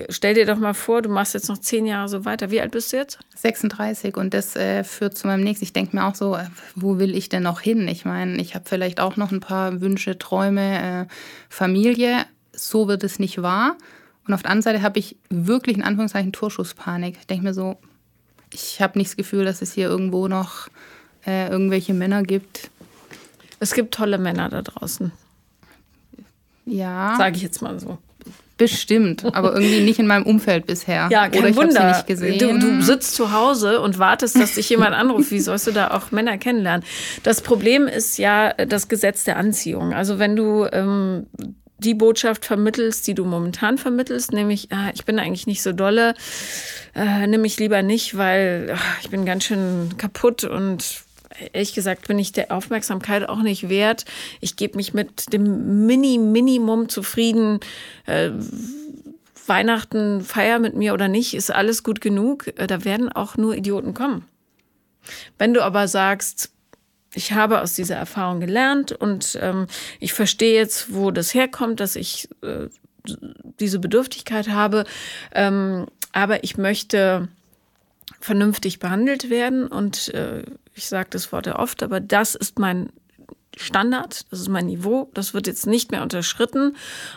[0.09, 2.51] stell dir doch mal vor, du machst jetzt noch zehn Jahre so weiter.
[2.51, 3.17] Wie alt bist du jetzt?
[3.35, 5.65] 36 und das äh, führt zu meinem nächsten.
[5.65, 7.87] Ich denke mir auch so, äh, wo will ich denn noch hin?
[7.87, 11.13] Ich meine, ich habe vielleicht auch noch ein paar Wünsche, Träume, äh,
[11.49, 12.27] Familie.
[12.53, 13.75] So wird es nicht wahr.
[14.27, 17.17] Und auf der anderen Seite habe ich wirklich in Anführungszeichen Torschusspanik.
[17.19, 17.79] Ich denke mir so,
[18.53, 20.67] ich habe nicht das Gefühl, dass es hier irgendwo noch
[21.25, 22.69] äh, irgendwelche Männer gibt.
[23.59, 25.11] Es gibt tolle Männer da draußen.
[26.65, 27.15] Ja.
[27.17, 27.97] Sage ich jetzt mal so.
[28.57, 31.09] Bestimmt, aber irgendwie nicht in meinem Umfeld bisher.
[31.09, 31.87] Ja, kein Oder ich Wunder.
[31.87, 32.37] Nicht gesehen.
[32.37, 35.31] Du, du sitzt zu Hause und wartest, dass dich jemand anruft.
[35.31, 36.85] Wie sollst du da auch Männer kennenlernen?
[37.23, 39.93] Das Problem ist ja das Gesetz der Anziehung.
[39.93, 41.25] Also wenn du ähm,
[41.83, 46.13] die Botschaft vermittelst, die du momentan vermittelst, nämlich, ah, ich bin eigentlich nicht so dolle,
[46.95, 51.03] äh, nimm mich lieber nicht, weil ach, ich bin ganz schön kaputt und
[51.53, 54.05] ehrlich gesagt bin ich der Aufmerksamkeit auch nicht wert.
[54.41, 57.59] Ich gebe mich mit dem Mini-Minimum zufrieden.
[58.05, 58.31] Äh,
[59.47, 62.47] Weihnachten, Feier mit mir oder nicht, ist alles gut genug.
[62.57, 64.25] Äh, da werden auch nur Idioten kommen.
[65.39, 66.50] Wenn du aber sagst,
[67.13, 69.67] ich habe aus dieser Erfahrung gelernt und ähm,
[69.99, 72.67] ich verstehe jetzt, wo das herkommt, dass ich äh,
[73.59, 74.85] diese Bedürftigkeit habe,
[75.33, 77.27] ähm, aber ich möchte
[78.19, 80.43] vernünftig behandelt werden und äh,
[80.73, 82.91] ich sage das Wort ja oft, aber das ist mein
[83.57, 86.75] Standard, das ist mein Niveau, das wird jetzt nicht mehr unterschritten,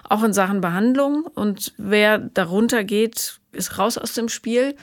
[0.08, 1.24] auch in Sachen Behandlung.
[1.26, 4.74] Und wer darunter geht, ist raus aus dem Spiel,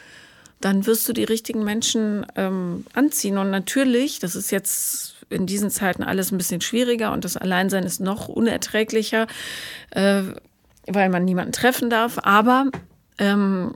[0.61, 3.37] dann wirst du die richtigen Menschen ähm, anziehen.
[3.37, 7.83] Und natürlich, das ist jetzt in diesen Zeiten alles ein bisschen schwieriger und das Alleinsein
[7.83, 9.27] ist noch unerträglicher,
[9.91, 10.23] äh,
[10.87, 12.67] weil man niemanden treffen darf, aber
[13.17, 13.75] ähm,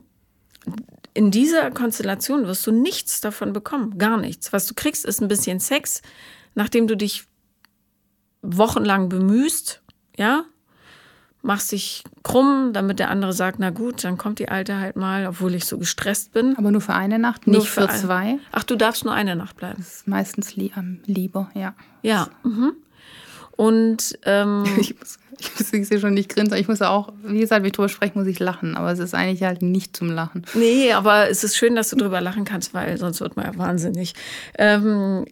[1.14, 4.52] in dieser Konstellation wirst du nichts davon bekommen, gar nichts.
[4.52, 6.02] Was du kriegst, ist ein bisschen Sex,
[6.54, 7.24] nachdem du dich
[8.42, 9.82] wochenlang bemühst,
[10.18, 10.44] ja,
[11.46, 15.26] machst dich krumm, damit der andere sagt, na gut, dann kommt die Alte halt mal,
[15.26, 16.56] obwohl ich so gestresst bin.
[16.58, 18.38] Aber nur für eine Nacht, nicht für, für zwei?
[18.52, 19.76] Ach, du darfst nur eine Nacht bleiben.
[19.78, 20.72] Das ist meistens li
[21.06, 21.74] lieber, ja.
[22.02, 22.28] Ja.
[22.42, 22.72] Mhm.
[23.52, 27.40] Und ähm, ich, muss, ich, muss, ich sehe schon nicht grinsen, ich muss auch, wie
[27.40, 28.76] gesagt, wenn ich drüber spreche, muss ich lachen.
[28.76, 30.44] Aber es ist eigentlich halt nicht zum Lachen.
[30.54, 33.56] Nee, aber es ist schön, dass du drüber lachen kannst, weil sonst wird man ja
[33.56, 34.14] wahnsinnig.
[34.58, 35.24] Ähm,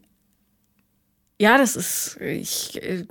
[1.40, 3.04] ja, das ist, ich, äh,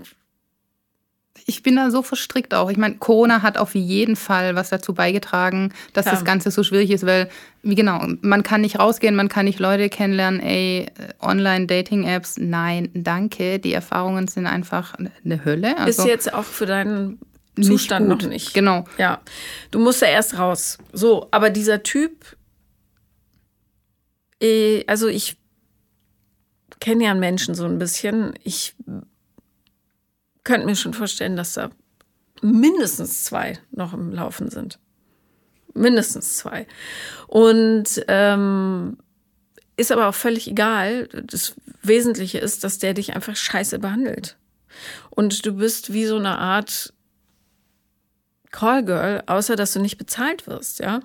[1.45, 2.69] ich bin da so verstrickt auch.
[2.69, 6.12] Ich meine, Corona hat auf jeden Fall was dazu beigetragen, dass ja.
[6.12, 7.29] das Ganze so schwierig ist, weil,
[7.62, 10.88] wie genau, man kann nicht rausgehen, man kann nicht Leute kennenlernen, ey,
[11.21, 13.60] Online-Dating-Apps, nein, danke.
[13.60, 15.77] Die Erfahrungen sind einfach eine Hölle.
[15.77, 17.19] Also ist jetzt auch für deinen
[17.62, 18.53] Zustand nicht noch nicht.
[18.53, 18.86] Genau.
[18.97, 19.21] Ja.
[19.71, 20.77] Du musst ja erst raus.
[20.91, 22.38] So, aber dieser Typ,
[24.41, 25.38] eh, also ich
[26.79, 28.34] kenne ja einen Menschen so ein bisschen.
[28.43, 28.75] Ich
[30.43, 31.69] könnte mir schon vorstellen, dass da
[32.41, 34.79] mindestens zwei noch im Laufen sind.
[35.73, 36.67] Mindestens zwei.
[37.27, 38.97] Und ähm,
[39.75, 41.08] ist aber auch völlig egal.
[41.08, 44.38] Das Wesentliche ist, dass der dich einfach scheiße behandelt.
[45.10, 46.93] Und du bist wie so eine Art
[48.51, 51.01] Callgirl, außer dass du nicht bezahlt wirst, ja?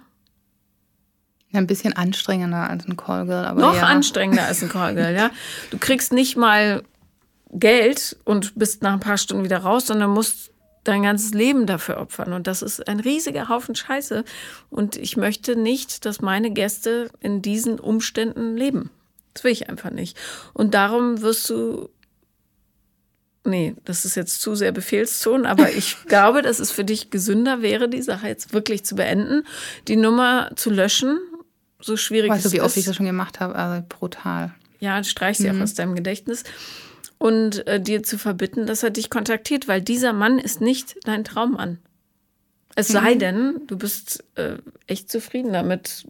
[1.51, 3.61] Ja, ein bisschen anstrengender als ein Callgirl, aber.
[3.61, 3.85] Noch ja.
[3.85, 5.31] anstrengender als ein Callgirl, ja.
[5.71, 6.83] Du kriegst nicht mal
[7.51, 10.53] Geld und bist nach ein paar Stunden wieder raus, sondern musst
[10.85, 12.33] dein ganzes Leben dafür opfern.
[12.33, 14.25] Und das ist ein riesiger Haufen Scheiße.
[14.71, 18.91] Und ich möchte nicht, dass meine Gäste in diesen Umständen leben.
[19.35, 20.17] Das will ich einfach nicht.
[20.53, 21.91] Und darum wirst du.
[23.45, 27.63] Nee, das ist jetzt zu sehr Befehlston, aber ich glaube, dass es für dich gesünder
[27.63, 29.45] wäre, die Sache jetzt wirklich zu beenden,
[29.87, 31.19] die Nummer zu löschen,
[31.81, 32.53] so schwierig weißt es ist.
[32.53, 33.55] Weißt du, wie oft ich das schon gemacht habe?
[33.55, 34.55] Also brutal.
[34.81, 35.59] Ja, streich sie mhm.
[35.59, 36.45] auch aus deinem Gedächtnis
[37.19, 41.25] und äh, dir zu verbitten, dass er dich kontaktiert, weil dieser Mann ist nicht dein
[41.25, 41.79] Traummann.
[42.75, 43.19] Es sei mhm.
[43.19, 46.07] denn, du bist äh, echt zufrieden damit,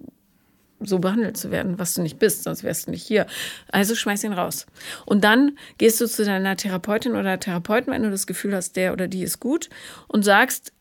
[0.81, 3.27] so behandelt zu werden, was du nicht bist, sonst wärst du nicht hier.
[3.73, 4.66] Also schmeiß ihn raus.
[5.07, 8.92] Und dann gehst du zu deiner Therapeutin oder Therapeuten, wenn du das Gefühl hast, der
[8.92, 9.71] oder die ist gut,
[10.09, 10.73] und sagst,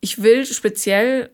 [0.00, 1.30] ich will speziell,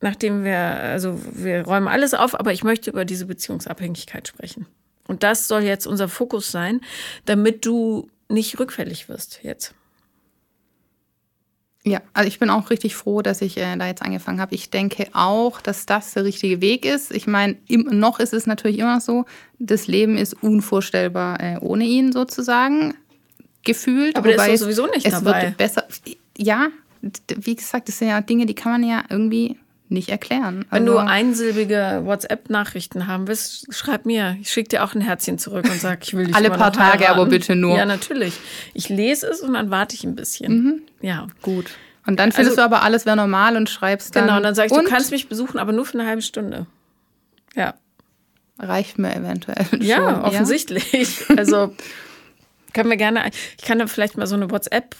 [0.00, 4.66] nachdem wir, also wir räumen alles auf, aber ich möchte über diese Beziehungsabhängigkeit sprechen.
[5.12, 6.80] Und das soll jetzt unser Fokus sein,
[7.26, 9.74] damit du nicht rückfällig wirst jetzt.
[11.84, 14.54] Ja, also ich bin auch richtig froh, dass ich äh, da jetzt angefangen habe.
[14.54, 17.12] Ich denke auch, dass das der richtige Weg ist.
[17.12, 19.26] Ich meine, noch ist es natürlich immer so,
[19.58, 22.94] das Leben ist unvorstellbar äh, ohne ihn sozusagen
[23.64, 24.16] gefühlt.
[24.16, 25.42] Aber der ist sowieso nicht es dabei.
[25.42, 25.86] wird besser.
[26.38, 26.68] Ja,
[27.36, 29.58] wie gesagt, das sind ja Dinge, die kann man ja irgendwie
[29.92, 30.64] nicht erklären.
[30.70, 34.36] Wenn also, du einsilbige WhatsApp-Nachrichten haben willst, schreib mir.
[34.40, 37.08] Ich schicke dir auch ein Herzchen zurück und sag, ich will dich Alle paar Tage,
[37.08, 37.76] aber bitte nur.
[37.76, 38.34] Ja, natürlich.
[38.74, 40.52] Ich lese es und dann warte ich ein bisschen.
[40.52, 40.82] Mhm.
[41.00, 41.26] Ja.
[41.42, 41.70] Gut.
[42.06, 44.24] Und dann findest Also- du aber alles wäre normal und schreibst dann.
[44.24, 46.22] Genau, und dann sage ich, und du kannst mich besuchen, aber nur für eine halbe
[46.22, 46.66] Stunde.
[47.54, 47.74] Ja.
[48.58, 49.66] reicht mir eventuell.
[49.80, 51.24] Ja, schon, offensichtlich.
[51.36, 51.74] Also
[52.72, 54.96] können wir gerne, ich kann da vielleicht mal so eine WhatsApp,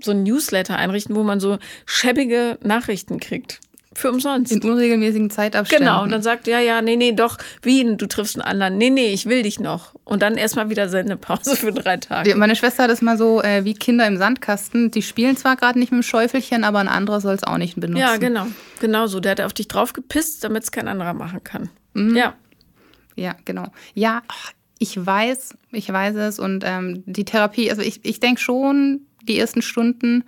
[0.00, 3.60] so ein Newsletter einrichten, wo man so schäbige Nachrichten kriegt.
[3.98, 4.52] Für umsonst.
[4.52, 5.88] In unregelmäßigen Zeitabständen.
[5.88, 8.78] Genau, und dann sagt, ja, ja, nee, nee, doch, wie, du triffst einen anderen.
[8.78, 9.92] Nee, nee, ich will dich noch.
[10.04, 12.36] Und dann erstmal wieder Sendepause für drei Tage.
[12.36, 14.92] Meine Schwester hat es mal so äh, wie Kinder im Sandkasten.
[14.92, 17.74] Die spielen zwar gerade nicht mit dem Schäufelchen, aber ein anderer soll es auch nicht
[17.74, 18.00] benutzen.
[18.00, 18.46] Ja, genau.
[18.78, 19.18] Genau so.
[19.18, 21.68] Der hat auf dich drauf gepisst, damit es kein anderer machen kann.
[21.94, 22.16] Mhm.
[22.16, 22.34] Ja.
[23.16, 23.66] Ja, genau.
[23.94, 24.22] Ja,
[24.78, 26.38] ich weiß, ich weiß es.
[26.38, 30.22] Und ähm, die Therapie, also ich, ich denke schon, die ersten Stunden,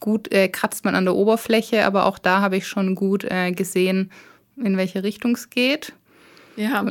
[0.00, 3.52] gut äh, kratzt man an der Oberfläche, aber auch da habe ich schon gut äh,
[3.52, 4.10] gesehen,
[4.56, 5.92] in welche Richtung es geht.
[6.56, 6.86] Ja,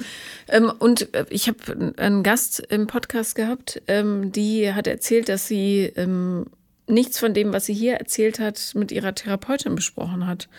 [0.47, 5.47] ähm, und äh, ich habe einen Gast im Podcast gehabt, ähm, die hat erzählt, dass
[5.47, 6.45] sie ähm,
[6.87, 10.49] nichts von dem, was sie hier erzählt hat, mit ihrer Therapeutin besprochen hat.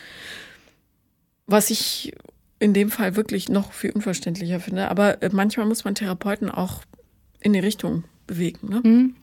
[1.46, 2.12] Was ich
[2.58, 4.90] in dem Fall wirklich noch viel unverständlicher finde.
[4.90, 6.82] Aber äh, manchmal muss man Therapeuten auch
[7.40, 8.68] in die Richtung bewegen.
[8.68, 8.80] Ne?
[8.82, 9.14] Nee,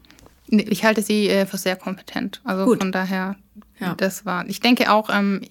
[0.47, 2.41] Ich halte sie äh, für sehr kompetent.
[2.43, 2.79] Also Gut.
[2.79, 3.35] von daher,
[3.79, 3.95] Ja.
[3.95, 4.47] das war.
[4.47, 5.41] Ich denke auch, ähm,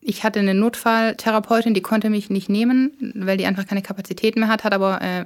[0.00, 4.48] ich hatte eine Notfalltherapeutin, die konnte mich nicht nehmen, weil die einfach keine Kapazität mehr
[4.48, 5.24] hat, hat aber äh,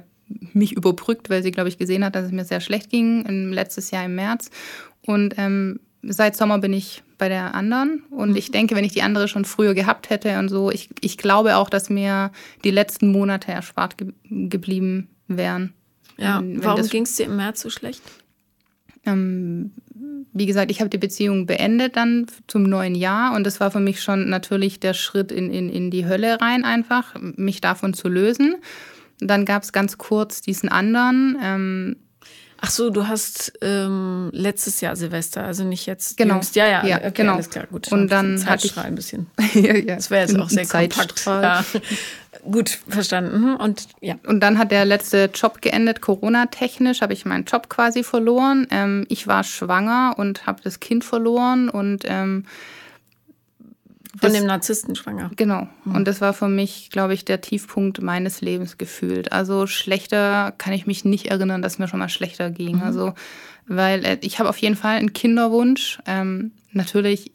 [0.53, 3.51] mich überbrückt, weil sie, glaube ich, gesehen hat, dass es mir sehr schlecht ging, im,
[3.51, 4.49] letztes Jahr im März.
[5.05, 8.03] Und ähm, seit Sommer bin ich bei der anderen.
[8.09, 11.17] Und ich denke, wenn ich die andere schon früher gehabt hätte und so, ich, ich
[11.17, 12.31] glaube auch, dass mir
[12.63, 15.73] die letzten Monate erspart ge geblieben wären.
[16.17, 18.01] Ja, Wenn- wenn warum ging es dir im März so schlecht?
[19.09, 19.71] Ähm,
[20.33, 23.79] wie gesagt, ich habe die Beziehung beendet dann zum neuen Jahr und das war für
[23.79, 28.07] mich schon natürlich der Schritt in, in, in die Hölle rein, einfach, mich davon zu
[28.09, 28.55] lösen.
[29.19, 31.37] Dann gab es ganz kurz diesen anderen.
[31.41, 31.95] Ähm,
[32.61, 36.17] Ach so, du hast ähm, letztes Jahr Silvester, also nicht jetzt.
[36.17, 36.33] Genau.
[36.33, 36.57] Jüngst.
[36.57, 37.35] Ja, ja, Ja, okay, genau.
[37.35, 37.89] alles klar, gut.
[37.89, 39.27] Und dann hatte ich- ein bisschen.
[39.53, 41.25] ja, ja, Das wäre jetzt auch sehr kompakt.
[41.25, 41.63] Ja.
[42.43, 43.41] Gut, verstanden.
[43.41, 43.55] Mhm.
[43.55, 44.15] Und ja.
[44.25, 48.67] Und dann hat der letzte Job geendet, Corona-technisch habe ich meinen Job quasi verloren.
[48.71, 52.45] Ähm, ich war schwanger und habe das Kind verloren und ähm,
[54.19, 55.31] Von dem Narzissten schwanger.
[55.35, 55.67] Genau.
[55.85, 59.31] Und das war für mich, glaube ich, der Tiefpunkt meines Lebens gefühlt.
[59.31, 62.81] Also schlechter kann ich mich nicht erinnern, dass mir schon mal schlechter ging.
[62.81, 63.13] Also,
[63.67, 65.99] weil äh, ich habe auf jeden Fall einen Kinderwunsch.
[66.05, 67.31] Ähm, natürlich,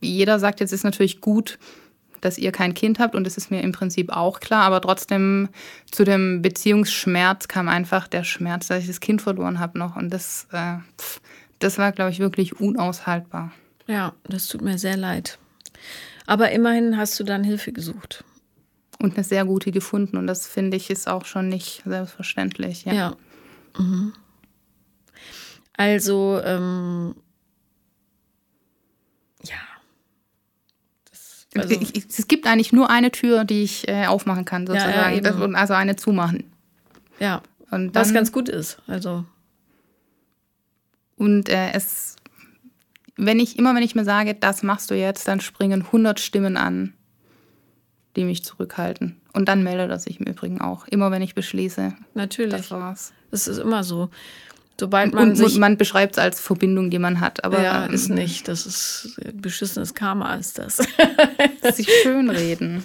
[0.00, 1.58] jeder sagt jetzt, ist natürlich gut,
[2.26, 5.48] dass ihr kein Kind habt und das ist mir im Prinzip auch klar, aber trotzdem
[5.90, 10.10] zu dem Beziehungsschmerz kam einfach der Schmerz, dass ich das Kind verloren habe noch und
[10.10, 10.76] das, äh,
[11.58, 13.52] das war, glaube ich, wirklich unaushaltbar.
[13.86, 15.38] Ja, das tut mir sehr leid.
[16.26, 18.24] Aber immerhin hast du dann Hilfe gesucht.
[18.98, 22.86] Und eine sehr gute gefunden und das finde ich ist auch schon nicht selbstverständlich.
[22.86, 22.92] Ja.
[22.94, 23.16] Ja.
[23.78, 24.12] Mhm.
[25.76, 27.14] Also, ähm,
[29.44, 29.60] ja.
[31.10, 34.74] Das, also, ich, es gibt eigentlich nur eine Tür, die ich äh, aufmachen kann, Ja,
[34.74, 35.22] ja, sozusagen.
[35.22, 36.44] das, und also eine zumachen.
[37.18, 38.78] ja, Und was dann, ganz gut ist.
[38.86, 39.24] Also,
[41.16, 42.16] Und äh, es,
[43.16, 46.56] wenn ich, immer wenn ich mir sage, das machst du jetzt, dann springen 100 Stimmen
[46.56, 46.92] an,
[48.16, 49.20] die mich zurückhalten.
[49.32, 50.86] Und dann meldet er sich im Übrigen auch.
[50.88, 52.52] Immer wenn ich beschließe, natürlich.
[52.52, 53.12] das war's.
[53.30, 54.10] Das ist immer so.
[54.78, 55.56] Sobald man Und, sich.
[55.58, 57.44] man beschreibt es als Verbindung, die man hat.
[57.44, 58.46] Aber ja, ähm, ist nicht.
[58.46, 60.76] Das ist beschissenes Karma, ist das.
[61.74, 62.84] sich schönreden.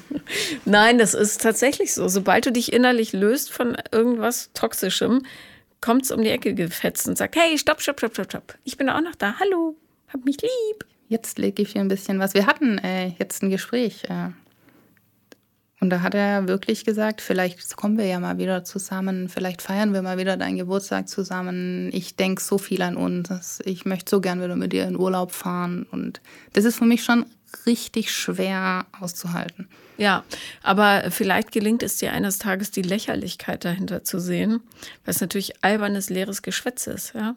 [0.64, 2.08] Nein, das ist tatsächlich so.
[2.08, 5.24] Sobald du dich innerlich löst von irgendwas Toxischem,
[5.82, 8.56] kommt es um die Ecke gefetzt und sagt, hey, stopp, stopp, stopp, stopp, stopp.
[8.64, 9.36] Ich bin auch noch da.
[9.40, 9.76] Hallo,
[10.08, 10.86] hab mich lieb.
[11.10, 12.34] Jetzt lege ich hier ein bisschen was.
[12.34, 14.06] Wir hatten äh, jetzt ein Gespräch.
[14.06, 14.30] Äh,
[15.82, 19.94] und da hat er wirklich gesagt, vielleicht kommen wir ja mal wieder zusammen, vielleicht feiern
[19.94, 21.90] wir mal wieder deinen Geburtstag zusammen.
[21.92, 23.60] Ich denke so viel an uns.
[23.66, 25.88] Ich möchte so gern wieder mit dir in Urlaub fahren.
[25.92, 26.22] Und
[26.54, 27.26] das ist für mich schon
[27.66, 29.68] richtig schwer auszuhalten.
[29.98, 30.24] Ja,
[30.62, 34.62] aber vielleicht gelingt es dir eines Tages, die Lächerlichkeit dahinter zu sehen,
[35.04, 37.14] weil es natürlich albernes, leeres Geschwätz ist.
[37.16, 37.36] Ja?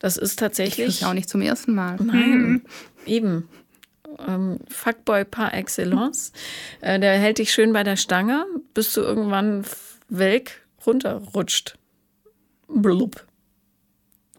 [0.00, 1.00] Das ist Ich tatsächlich.
[1.02, 1.96] ja auch nicht zum ersten Mal.
[2.02, 2.62] Nein,
[3.06, 3.48] eben.
[4.26, 6.32] Ähm, Fuckboy par excellence.
[6.80, 9.64] Äh, der hält dich schön bei der Stange, bis du irgendwann
[10.08, 11.78] welk runterrutscht.
[12.68, 13.26] Blub.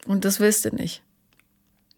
[0.05, 1.03] Und das willst du nicht.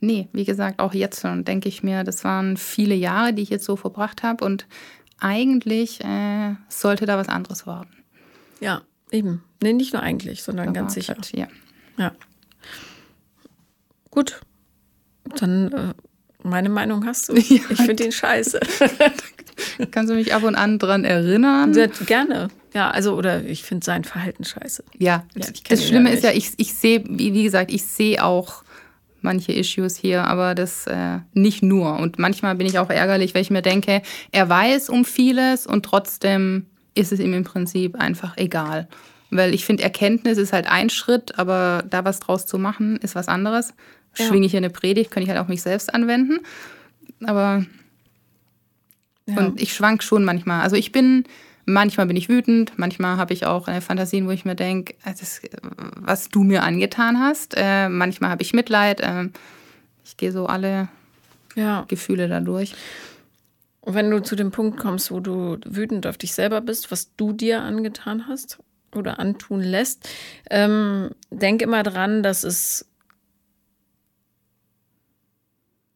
[0.02, 3.50] Nee, wie gesagt, auch jetzt schon denke ich mir, das waren viele Jahre, die ich
[3.50, 4.66] jetzt so verbracht habe und
[5.20, 7.90] eigentlich äh, sollte da was anderes werden.
[8.62, 9.44] Ja, eben.
[9.62, 11.18] Nee, nicht nur eigentlich, sondern ganz sicher.
[11.34, 11.48] Ja.
[11.98, 12.14] Ja.
[14.10, 14.42] Gut.
[15.36, 15.94] Dann äh,
[16.50, 17.34] meine Meinung hast du.
[17.50, 17.62] Ja.
[17.70, 18.60] Ich finde ihn scheiße.
[19.92, 21.74] Kannst du mich ab und an dran erinnern?
[21.74, 22.50] Sehr Gerne.
[22.74, 24.84] Ja, also, oder ich finde sein Verhalten scheiße.
[24.98, 28.24] Ja, Ja, das Schlimme ja ist ja, ich, ich sehe, wie, wie gesagt, ich sehe
[28.24, 28.64] auch
[29.22, 31.98] manche Issues hier, aber das äh, nicht nur.
[31.98, 35.84] Und manchmal bin ich auch ärgerlich, weil ich mir denke, er weiß um vieles und
[35.86, 38.88] trotzdem ist es ihm im Prinzip einfach egal.
[39.32, 43.16] Weil ich finde, Erkenntnis ist halt ein Schritt, aber da was draus zu machen, ist
[43.16, 43.74] was anderes.
[44.18, 44.26] Ja.
[44.28, 46.40] Schwinge ich hier eine Predigt, kann ich halt auch mich selbst anwenden.
[47.26, 47.66] Aber
[49.28, 49.38] Ja.
[49.38, 50.62] und ich schwank schon manchmal.
[50.62, 51.24] Also ich bin,
[51.66, 54.96] manchmal bin ich wütend, manchmal habe ich auch äh, Fantasien, wo ich mir denke,
[55.96, 57.54] was du mir angetan hast.
[57.56, 59.02] Äh, manchmal habe ich Mitleid.
[59.02, 59.30] Äh,
[60.04, 60.88] ich gehe so alle
[61.56, 61.86] ja.
[61.88, 62.74] Gefühle dadurch.
[63.86, 67.32] Wenn du zu dem Punkt kommst, wo du wütend auf dich selber bist, was du
[67.34, 68.60] dir angetan hast
[68.94, 70.08] oder antun lässt,
[70.50, 72.86] ähm, denk immer dran, dass es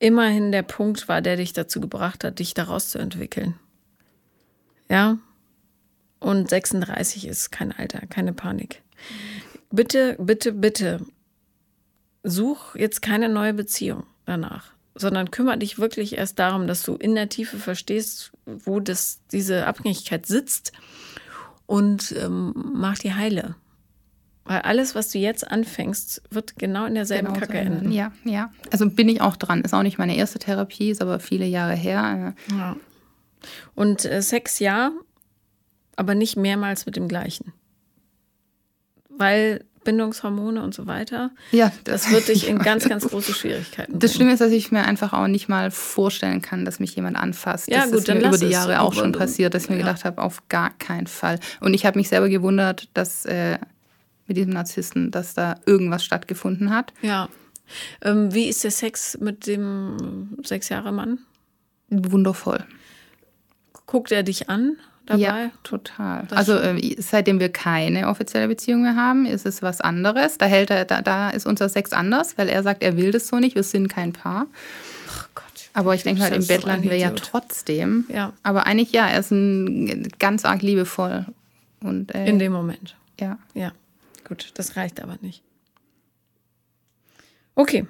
[0.04, 3.56] immerhin der Punkt war, der dich dazu gebracht hat, dich daraus zu entwickeln.
[4.90, 5.18] Ja?
[6.20, 8.82] Und 36 ist kein Alter, keine Panik.
[9.72, 11.06] Bitte, bitte, bitte,
[12.22, 17.16] such jetzt keine neue Beziehung danach, sondern kümmere dich wirklich erst darum, dass du in
[17.16, 20.74] der Tiefe verstehst, wo das, diese Abhängigkeit sitzt
[21.66, 23.56] und ähm, mach die heile.
[24.46, 27.92] Weil alles, was du jetzt anfängst, wird genau in derselben Genau Kacke so, enden.
[27.92, 28.52] Ja, ja.
[28.72, 29.62] Also bin ich auch dran.
[29.62, 32.36] Ist auch nicht meine erste Therapie, ist aber viele Jahre her.
[32.52, 32.76] Ja.
[33.74, 34.92] Und äh, Sex ja,
[35.96, 37.54] aber nicht mehrmals mit dem gleichen.
[39.10, 44.00] Weil Bindungshormone und so weiter, Ja, das wird dich in ganz, ganz große Schwierigkeiten Das
[44.00, 44.14] bringen.
[44.16, 47.70] Schlimme ist, dass ich mir einfach auch nicht mal vorstellen kann, dass mich jemand anfasst.
[47.70, 48.52] Ja, das gut, ist mir über die es.
[48.52, 49.84] Jahre auch schon passiert, dass ich mir ja.
[49.84, 51.40] gedacht habe, auf gar keinen Fall.
[51.60, 53.58] Und ich habe mich selber gewundert, dass äh,
[54.28, 56.94] mit diesem Narzissten, dass da irgendwas stattgefunden hat.
[57.02, 57.30] Ja.
[58.02, 61.20] Ähm, wie ist der Sex mit dem sechs Jahre Mann?
[61.90, 62.64] Wundervoll.
[63.86, 65.20] Guckt er dich an dabei?
[65.22, 66.26] Ja, total.
[66.30, 70.38] Das also äh, seitdem wir keine offizielle Beziehung mehr haben, ist es was anderes.
[70.38, 73.28] Da hält er, da, da ist unser Sex anders, weil er sagt, er will das
[73.28, 73.56] so nicht.
[73.56, 74.48] Wir sind kein Paar.
[75.10, 75.44] Ach Gott.
[75.74, 78.06] Aber ich denke halt, im Bett landen wir ja trotzdem.
[78.10, 78.34] Ja.
[78.44, 81.26] Aber eigentlich ja, er ist ein, ganz arg liebevoll.
[81.82, 82.96] Und äh, In dem Moment.
[83.20, 83.38] ja.
[83.54, 83.72] Ja.
[84.34, 85.44] Gut, das reicht aber nicht.
[87.54, 87.86] Okay.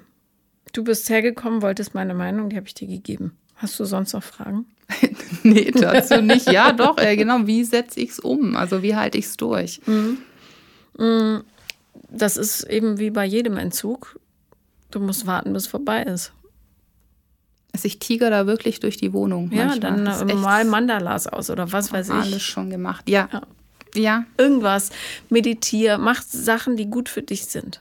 [0.74, 3.34] Du bist hergekommen, wolltest meine Meinung, die habe ich dir gegeben.
[3.54, 4.66] Hast du sonst noch Fragen?
[5.42, 6.50] Nee, dazu nicht.
[6.50, 7.46] Ja, doch, äh, genau.
[7.46, 8.56] Wie setze ich es um?
[8.56, 9.78] Also wie halte ich es durch?
[12.10, 14.18] Das ist eben wie bei jedem Entzug.
[14.90, 16.32] Du musst warten, bis es vorbei ist.
[17.74, 19.50] Also ich tiger da wirklich durch die Wohnung.
[19.52, 20.04] Ja, manchmal.
[20.26, 22.46] dann mal Mandalas aus oder was weiß alles ich.
[22.46, 23.06] schon gemacht.
[23.08, 23.28] Ja.
[23.30, 23.42] Ja.
[23.96, 24.24] Ja.
[24.36, 24.90] Irgendwas.
[25.28, 27.80] Meditier, mach Sachen, die gut für dich sind.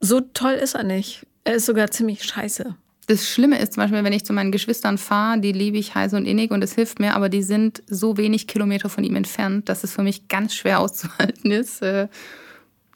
[0.00, 1.26] So toll ist er nicht.
[1.44, 2.76] Er ist sogar ziemlich scheiße.
[3.08, 6.14] Das Schlimme ist zum Beispiel, wenn ich zu meinen Geschwistern fahre, die liebe ich heiß
[6.14, 9.68] und innig und es hilft mir, aber die sind so wenig Kilometer von ihm entfernt,
[9.68, 12.08] dass es für mich ganz schwer auszuhalten ist, äh,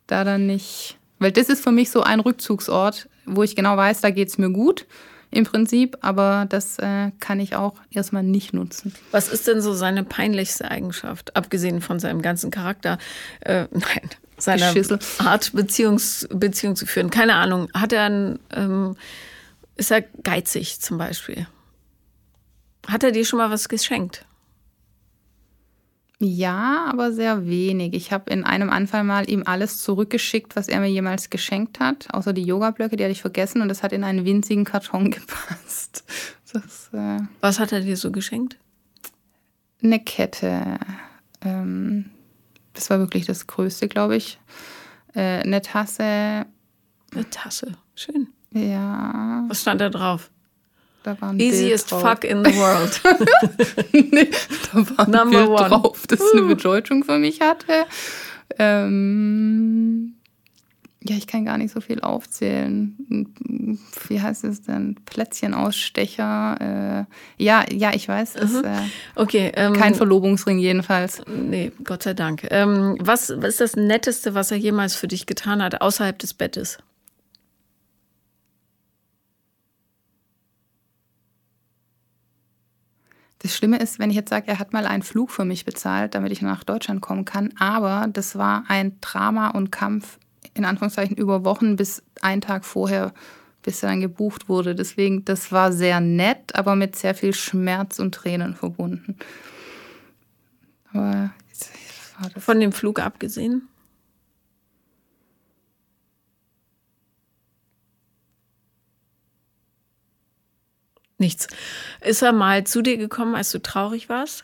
[0.09, 0.99] da dann nicht.
[1.21, 4.39] Weil das ist für mich so ein Rückzugsort, wo ich genau weiß, da geht es
[4.39, 4.87] mir gut
[5.31, 8.93] im Prinzip, aber das äh, kann ich auch erstmal nicht nutzen.
[9.13, 12.99] Was ist denn so seine peinlichste Eigenschaft, abgesehen von seinem ganzen Charakter?
[13.41, 14.73] Äh, nein, seiner.
[15.19, 17.11] Art, Beziehungs, Beziehung zu führen.
[17.11, 17.69] Keine Ahnung.
[17.75, 18.97] Hat er ein, ähm,
[19.77, 21.47] ist er geizig zum Beispiel?
[22.87, 24.25] Hat er dir schon mal was geschenkt?
[26.23, 27.95] Ja, aber sehr wenig.
[27.95, 32.13] Ich habe in einem Anfall mal ihm alles zurückgeschickt, was er mir jemals geschenkt hat,
[32.13, 36.05] außer die Yoga-Blöcke, die hatte ich vergessen und das hat in einen winzigen Karton gepasst.
[36.53, 38.59] Das äh, Was hat er dir so geschenkt?
[39.83, 40.79] eine Kette.
[41.43, 42.11] Ähm,
[42.75, 44.39] das war wirklich das Größte, glaube ich.
[45.15, 46.45] Äh, eine Tasse.
[47.13, 47.73] Eine Tasse.
[47.95, 48.29] Schön.
[48.53, 50.31] Ja, Was stand da drauf?
[51.03, 52.11] Da war ein Easiest Bild drauf.
[52.13, 53.01] fuck in the world.
[53.93, 54.31] nee,
[54.73, 55.69] da war ein Number Bild one.
[55.69, 57.87] drauf, das eine Bedeutung für mich hatte.
[58.59, 60.15] Ähm,
[61.03, 63.79] ja, ich kann gar nicht so viel aufzählen.
[64.09, 64.97] Wie heißt es denn?
[65.07, 67.07] Plätzchenausstecher.
[67.39, 68.37] Äh, ja, ja, ich weiß.
[68.37, 68.71] Es, äh,
[69.15, 69.51] Okay.
[69.55, 71.23] Ähm, kein Verlobungsring jedenfalls.
[71.27, 72.47] Nee, Gott sei Dank.
[72.51, 76.35] Ähm, was, was ist das Netteste, was er jemals für dich getan hat, außerhalb des
[76.35, 76.77] Bettes?
[83.41, 86.15] Das Schlimme ist, wenn ich jetzt sage, er hat mal einen Flug für mich bezahlt,
[86.15, 90.19] damit ich nach Deutschland kommen kann, aber das war ein Drama und Kampf
[90.55, 93.15] in Anführungszeichen über Wochen bis einen Tag vorher,
[93.63, 94.75] bis er dann gebucht wurde.
[94.75, 99.17] Deswegen, das war sehr nett, aber mit sehr viel Schmerz und Tränen verbunden.
[100.93, 101.31] Aber
[102.37, 103.70] Von dem Flug abgesehen?
[111.21, 111.49] Nichts.
[112.01, 114.43] Ist er mal zu dir gekommen, als du traurig warst?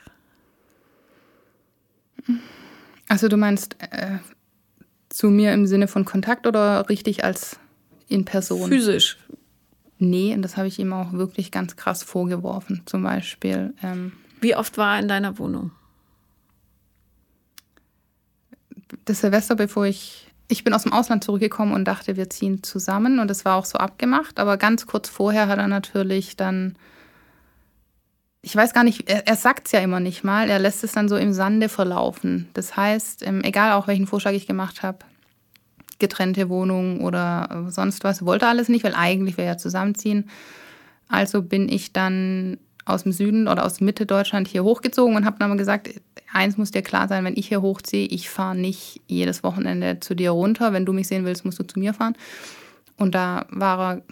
[3.09, 4.19] Also du meinst äh,
[5.09, 7.59] zu mir im Sinne von Kontakt oder richtig als
[8.09, 8.69] in Person?
[8.69, 9.17] Physisch.
[9.99, 12.83] Nee, und das habe ich ihm auch wirklich ganz krass vorgeworfen.
[12.85, 13.73] Zum Beispiel.
[13.83, 14.13] Ähm,
[14.43, 15.71] Wie oft war er in deiner Wohnung?
[19.07, 23.19] Das Silvester, bevor ich ich bin aus dem Ausland zurückgekommen und dachte, wir ziehen zusammen
[23.19, 24.39] und es war auch so abgemacht.
[24.39, 26.77] Aber ganz kurz vorher hat er natürlich dann,
[28.43, 30.93] ich weiß gar nicht, er, er sagt es ja immer nicht mal, er lässt es
[30.93, 32.49] dann so im Sande verlaufen.
[32.55, 34.99] Das heißt, ähm, egal auch welchen Vorschlag ich gemacht habe,
[35.99, 40.31] getrennte Wohnung oder sonst was, wollte alles nicht, weil eigentlich wir ja zusammenziehen.
[41.09, 45.37] Also bin ich dann aus dem Süden oder aus Mitte Deutschland hier hochgezogen und habe
[45.39, 45.91] dann aber gesagt,
[46.33, 50.15] eins muss dir klar sein, wenn ich hier hochziehe, ich fahre nicht jedes Wochenende zu
[50.15, 50.73] dir runter.
[50.73, 52.17] Wenn du mich sehen willst, musst du zu mir fahren.
[52.97, 54.03] Und da war er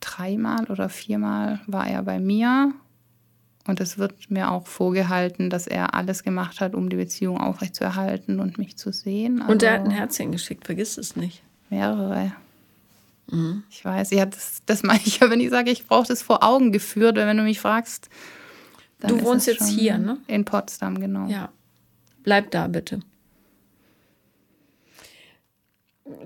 [0.00, 2.72] dreimal oder viermal war er bei mir.
[3.66, 8.40] Und es wird mir auch vorgehalten, dass er alles gemacht hat, um die Beziehung aufrechtzuerhalten
[8.40, 9.40] und mich zu sehen.
[9.40, 11.42] Also und er hat ein Herzchen geschickt, vergiss es nicht.
[11.68, 12.32] Mehrere.
[13.30, 13.62] Mhm.
[13.70, 16.42] Ich weiß, ja, das, das meine ich ja, wenn ich sage, ich brauche das vor
[16.42, 18.08] Augen geführt, weil wenn du mich fragst.
[19.00, 20.18] du wohnst jetzt hier, ne?
[20.26, 21.28] In Potsdam, genau.
[21.28, 21.50] Ja.
[22.22, 23.00] Bleib da, bitte.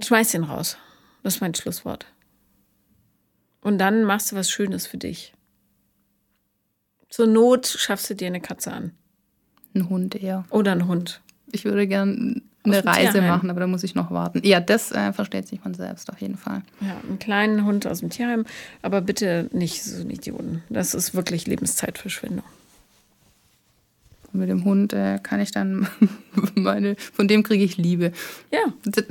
[0.04, 0.76] Schmeiß ihn raus.
[1.22, 2.06] Das ist mein Schlusswort.
[3.60, 5.32] Und dann machst du was Schönes für dich.
[7.08, 8.92] Zur Not schaffst du dir eine Katze an.
[9.74, 10.44] Ein Hund eher.
[10.50, 11.20] Oder ein Hund.
[11.50, 13.28] Ich würde gerne eine Reise Tierheim.
[13.28, 14.40] machen, aber da muss ich noch warten.
[14.44, 16.62] Ja, das äh, versteht sich von selbst auf jeden Fall.
[16.80, 18.44] Ja, einen kleinen Hund aus dem Tierheim,
[18.82, 20.62] aber bitte nicht so Idioten.
[20.68, 22.44] Das ist wirklich Lebenszeitverschwendung
[24.32, 25.86] mit dem Hund äh, kann ich dann
[26.54, 28.12] meine, von dem kriege ich Liebe.
[28.50, 28.60] Ja.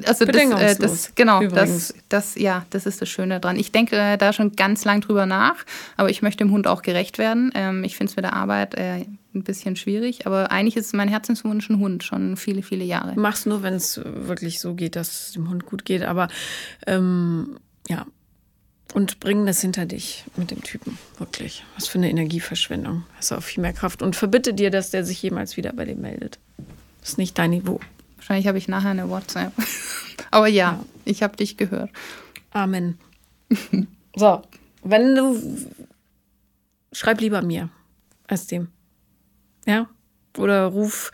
[0.05, 3.57] Also das, äh, das genau, das, das, ja, das ist das Schöne dran.
[3.57, 5.57] Ich denke äh, da schon ganz lang drüber nach,
[5.97, 7.51] aber ich möchte dem Hund auch gerecht werden.
[7.53, 11.07] Ähm, ich finde es mit der Arbeit äh, ein bisschen schwierig, aber eigentlich ist mein
[11.07, 13.13] Herzenswunsch ein Hund schon viele, viele Jahre.
[13.15, 16.03] Mach's nur, wenn es wirklich so geht, dass es dem Hund gut geht.
[16.03, 16.27] Aber
[16.85, 17.57] ähm,
[17.87, 18.05] ja,
[18.93, 20.97] und bringen das hinter dich mit dem Typen.
[21.17, 21.63] Wirklich.
[21.75, 23.03] Was für eine Energieverschwendung.
[23.15, 24.01] Hast du auch viel mehr Kraft.
[24.01, 26.39] Und verbitte dir, dass der sich jemals wieder bei dir meldet.
[26.99, 27.79] Das ist nicht dein Niveau.
[28.17, 29.53] Wahrscheinlich habe ich nachher eine WhatsApp.
[30.31, 30.85] Aber ja, ja.
[31.05, 31.89] ich habe dich gehört.
[32.51, 32.97] Amen.
[34.15, 34.41] so,
[34.83, 35.41] wenn du.
[36.93, 37.69] Schreib lieber mir
[38.27, 38.67] als dem.
[39.65, 39.89] Ja?
[40.37, 41.11] Oder ruf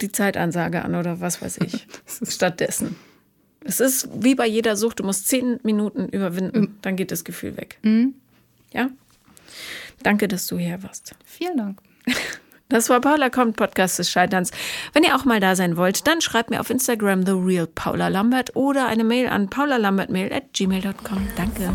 [0.00, 1.86] die Zeitansage an oder was weiß ich.
[2.28, 2.96] Stattdessen.
[3.64, 6.78] Es ist wie bei jeder Sucht, du musst zehn Minuten überwinden, mhm.
[6.82, 7.78] dann geht das Gefühl weg.
[7.82, 8.14] Mhm.
[8.72, 8.90] Ja?
[10.02, 11.14] Danke, dass du hier warst.
[11.24, 11.80] Vielen Dank.
[12.68, 14.50] Das war Paula kommt, Podcast des Scheiterns.
[14.92, 18.08] Wenn ihr auch mal da sein wollt, dann schreibt mir auf Instagram The Real Paula
[18.08, 21.28] Lambert oder eine Mail an paulalambertmail at gmail.com.
[21.36, 21.72] Danke.